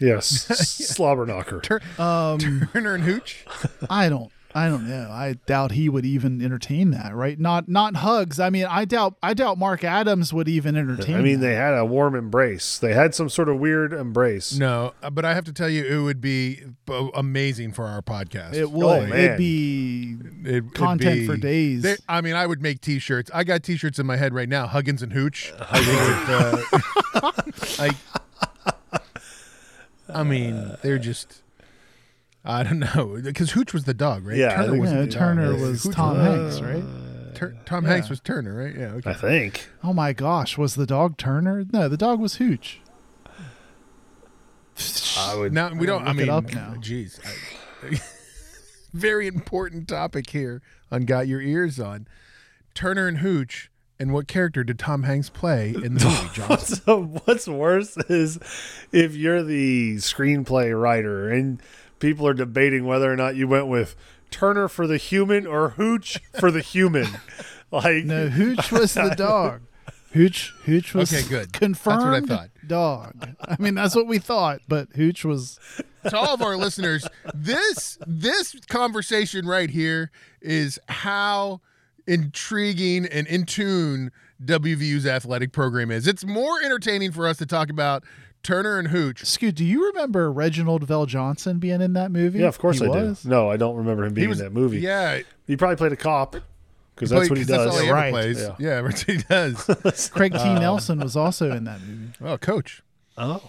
[0.00, 0.28] Yes,
[0.88, 1.60] slobber knocker.
[1.98, 2.38] Um,
[2.72, 3.44] Turner and Hooch.
[3.90, 4.32] I don't.
[4.52, 5.08] I don't know.
[5.12, 7.38] I doubt he would even entertain that, right?
[7.38, 8.40] Not not hugs.
[8.40, 11.16] I mean, I doubt I doubt Mark Adams would even entertain.
[11.16, 11.46] I mean, that.
[11.46, 12.78] they had a warm embrace.
[12.78, 14.52] They had some sort of weird embrace.
[14.56, 16.62] No, uh, but I have to tell you, it would be
[17.14, 18.54] amazing for our podcast.
[18.54, 18.84] it would.
[18.84, 19.18] Oh, man.
[19.18, 21.82] It'd be It- it'd content be- for days.
[21.82, 23.30] They- I mean, I would make T-shirts.
[23.32, 24.66] I got T-shirts in my head right now.
[24.66, 25.52] Huggins and Hooch.
[25.52, 27.32] With, uh,
[27.78, 27.94] like,
[30.12, 31.42] I mean, they're just.
[32.44, 34.36] I don't know because Hooch was the dog, right?
[34.36, 35.60] Yeah, Turner was Yeah, Turner dog.
[35.60, 36.84] was Hooch Tom Hanks, right?
[37.34, 38.74] Tur- Tom Hanks was Turner, right?
[38.74, 38.92] Yeah.
[38.94, 39.10] Okay.
[39.10, 39.68] I think.
[39.84, 41.64] Oh my gosh, was the dog Turner?
[41.72, 42.80] No, the dog was Hooch.
[45.18, 45.52] I would.
[45.52, 46.06] Now we don't.
[46.06, 46.74] I mean, up now.
[46.80, 47.20] Jeez,
[48.92, 52.06] very important topic here on Got Your Eers On.
[52.74, 56.30] Turner and Hooch, and what character did Tom Hanks play in the movie?
[56.32, 56.48] John?
[56.48, 58.38] What's, what's worse is
[58.92, 61.60] if you're the screenplay writer and
[62.00, 63.94] people are debating whether or not you went with
[64.30, 67.06] Turner for the human or Hooch for the human.
[67.72, 69.60] Like, No, Hooch was the dog.
[70.12, 71.52] Hooch, Hooch was Okay, good.
[71.52, 72.28] confirmed.
[72.28, 72.50] That's what I thought.
[72.66, 73.28] dog.
[73.46, 75.60] I mean, that's what we thought, but Hooch was.
[76.08, 80.10] to all of our listeners, this this conversation right here
[80.42, 81.60] is how
[82.08, 84.10] intriguing and in tune
[84.44, 86.08] WVU's athletic program is.
[86.08, 88.02] It's more entertaining for us to talk about
[88.42, 89.24] Turner and Hooch.
[89.24, 92.38] Scoot, do you remember Reginald VelJohnson being in that movie?
[92.40, 93.22] yeah, of course He I was?
[93.22, 93.28] do.
[93.28, 94.80] No, I don't remember him being in that movie.
[94.80, 96.36] Yeah, He probably played a cop
[96.94, 97.64] because that's what he does.
[97.64, 98.12] That's all he Yeah, right.
[98.12, 98.40] plays.
[98.40, 98.56] Yeah.
[98.58, 100.10] Yeah, that's he does.
[100.14, 100.38] Craig T.
[100.38, 102.12] Uh, Nelson was also in that movie.
[102.22, 102.82] oh, coach.
[103.18, 103.42] oh,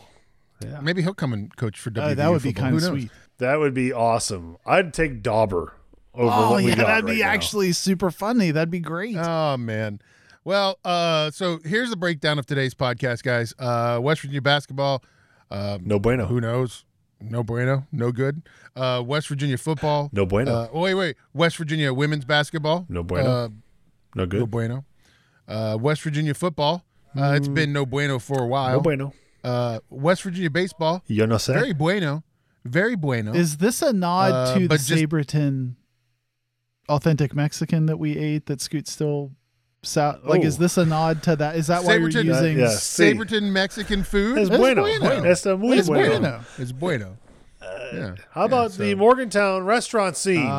[0.64, 0.80] yeah.
[0.82, 2.12] Maybe he'll come and coach for WVU.
[2.12, 3.12] Oh, that would be kind of sweet.
[3.40, 4.58] That would be awesome.
[4.66, 5.74] I'd take Dauber
[6.14, 7.30] over Oh, what we yeah, that'd right be now.
[7.30, 8.52] actually super funny.
[8.52, 9.16] That'd be great.
[9.18, 10.00] Oh man.
[10.44, 13.54] Well, uh, so here's the breakdown of today's podcast, guys.
[13.60, 15.04] Uh, West Virginia basketball.
[15.52, 16.26] Um, no bueno.
[16.26, 16.86] Who knows?
[17.20, 17.86] No bueno.
[17.92, 18.42] No good.
[18.76, 20.10] Uh, West Virginia football.
[20.12, 20.52] No bueno.
[20.74, 21.16] Uh, wait, wait.
[21.34, 22.86] West Virginia women's basketball.
[22.90, 23.30] No bueno.
[23.30, 23.50] Uh,
[24.16, 24.40] no good.
[24.40, 24.86] no bueno.
[25.48, 26.84] Uh, West Virginia football.
[27.16, 28.72] Uh, It's been no bueno for a while.
[28.72, 29.14] no bueno.
[29.44, 31.04] Uh, West Virginia baseball.
[31.08, 31.54] Yo no sé.
[31.54, 32.24] Very bueno.
[32.66, 33.34] Very bueno.
[33.34, 35.76] Is this a nod Uh, to the but just- Sabraton
[36.90, 39.32] authentic Mexican that we ate that Scoot still
[39.84, 40.46] sou- like Oh.
[40.46, 41.56] is this a nod to that?
[41.56, 42.76] Is that why you're Sabraton- using Uh, yeah.
[42.76, 44.38] Sabraton Mexican food.
[44.38, 44.82] Es Es bueno.
[44.84, 45.24] bueno.
[45.26, 46.20] Es muy Es bueno.
[46.20, 46.40] bueno.
[46.58, 47.18] It's bueno.
[47.94, 48.16] yeah.
[48.32, 50.50] How about so- the Morgantown restaurant scene on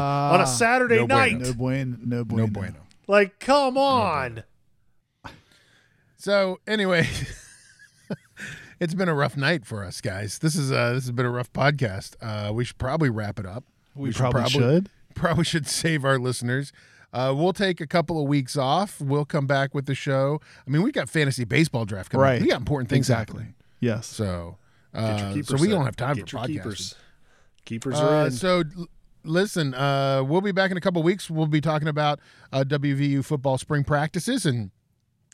[0.40, 1.16] Ah, a Saturday no bueno.
[1.20, 1.40] night?
[1.40, 2.46] no bueno, no bueno.
[2.46, 2.74] No bueno.
[3.08, 4.42] Like, come on.
[6.16, 7.08] So anyway,
[8.80, 10.38] it's been a rough night for us guys.
[10.38, 12.14] This is uh this has been a rough podcast.
[12.22, 13.64] Uh, we should probably wrap it up.
[13.94, 14.88] We, probably, should.
[15.14, 16.72] Probably should save our listeners.
[17.12, 19.00] Uh, we'll take a couple of weeks off.
[19.00, 20.40] We'll come back with the show.
[20.66, 22.22] I mean, we've got fantasy baseball draft coming.
[22.22, 22.40] Right.
[22.40, 23.40] We got important things Exactly.
[23.40, 23.54] happening.
[23.80, 24.06] Yes.
[24.06, 24.56] So,
[24.94, 25.70] uh, so we set.
[25.70, 26.52] don't have time Get for your podcasting.
[26.54, 26.94] keepers.
[27.64, 28.30] Keepers are Uh, in.
[28.32, 28.86] so l-
[29.24, 31.28] listen, uh, we'll be back in a couple weeks.
[31.30, 32.18] We'll be talking about
[32.52, 34.70] uh, WVU football spring practices and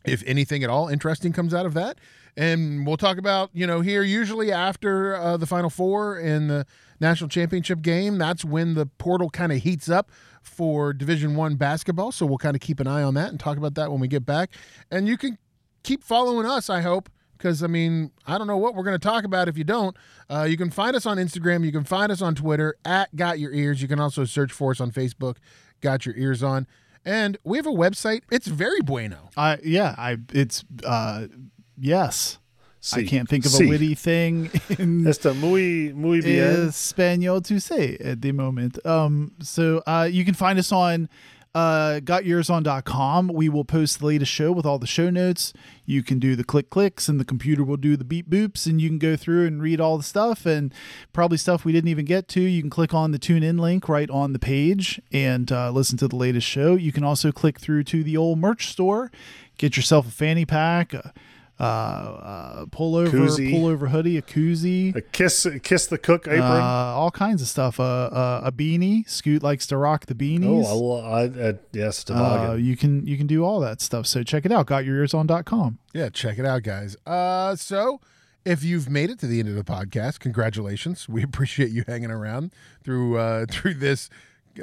[0.04, 1.98] if anything at all interesting comes out of that.
[2.36, 6.66] And we'll talk about, you know, here usually after uh, the Final Four and the
[7.00, 10.10] national championship game, that's when the portal kind of heats up
[10.49, 12.12] for Division One basketball.
[12.12, 14.09] So we'll kind of keep an eye on that and talk about that when we
[14.09, 14.51] get back.
[14.90, 15.38] And you can
[15.82, 19.09] keep following us, I hope, because I mean, I don't know what we're going to
[19.09, 19.96] talk about if you don't.
[20.28, 21.64] Uh, you can find us on Instagram.
[21.64, 23.80] You can find us on Twitter at Got Your Eers.
[23.80, 25.36] You can also search for us on Facebook,
[25.80, 26.66] Got Your Eers On.
[27.05, 28.22] And we have a website.
[28.30, 29.30] It's very bueno.
[29.36, 31.28] I yeah, I it's uh
[31.78, 32.38] yes.
[32.94, 33.66] I can't think of Sí.
[33.66, 36.68] a witty thing in Está muy, muy bien.
[36.68, 38.78] Espanol to say at the moment.
[38.86, 41.08] Um, so uh, you can find us on
[41.54, 43.28] uh, gotyoursOn.com.
[43.28, 45.52] We will post the latest show with all the show notes.
[45.84, 48.80] You can do the click clicks, and the computer will do the beep boops, and
[48.80, 50.72] you can go through and read all the stuff and
[51.12, 52.40] probably stuff we didn't even get to.
[52.40, 55.98] You can click on the tune in link right on the page and uh, listen
[55.98, 56.74] to the latest show.
[56.76, 59.10] You can also click through to the old merch store,
[59.56, 60.92] get yourself a fanny pack.
[60.94, 61.12] A,
[61.61, 63.52] uh, uh, pullover, Koozie.
[63.52, 66.40] pullover hoodie, a koozie, A kiss, kiss the cook apron.
[66.40, 67.80] uh, all kinds of stuff.
[67.80, 69.09] Uh, uh, a beanie.
[69.09, 70.64] Scoot likes to rock the beanies.
[70.66, 71.04] oh, I, lo-
[71.40, 74.06] I, uh, yes, uh, you can you can do all that stuff.
[74.06, 74.66] So check it out.
[74.66, 75.78] GotYourEersOn.com.
[75.94, 76.96] Yeah, check it out, guys.
[77.06, 78.00] Uh, so
[78.44, 81.09] if you've made it to the end of the podcast, congratulations.
[81.09, 82.52] We appreciate you hanging around
[82.84, 84.09] through uh, through this.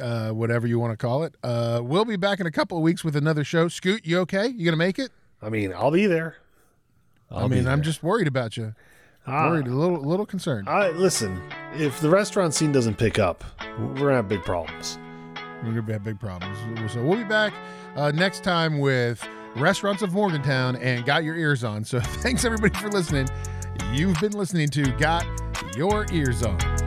[0.01, 1.35] Uh, whatever you want to call it.
[1.41, 3.69] Uh, we'll be back in a couple of weeks with another show.
[3.69, 4.47] Scoot, you okay?
[4.47, 5.09] You gonna make it?
[5.41, 6.35] I mean, I'll be there.
[7.31, 8.73] I'll I mean, I'm just worried about you.
[9.27, 9.49] Ah.
[9.49, 10.69] worried, a little, a little concerned.
[10.69, 11.41] I listen.
[11.73, 13.43] If the restaurant scene doesn't pick up,
[13.79, 14.99] we're gonna have big problems.
[15.63, 16.57] We're gonna have big problems.
[16.93, 17.53] So we'll be back
[17.95, 21.83] uh, next time with Restaurants of Morgantown and Got Your Eers On.
[21.83, 23.27] So thanks everybody for listening.
[23.91, 25.25] You've been listening to Got
[25.75, 26.84] your Eers on.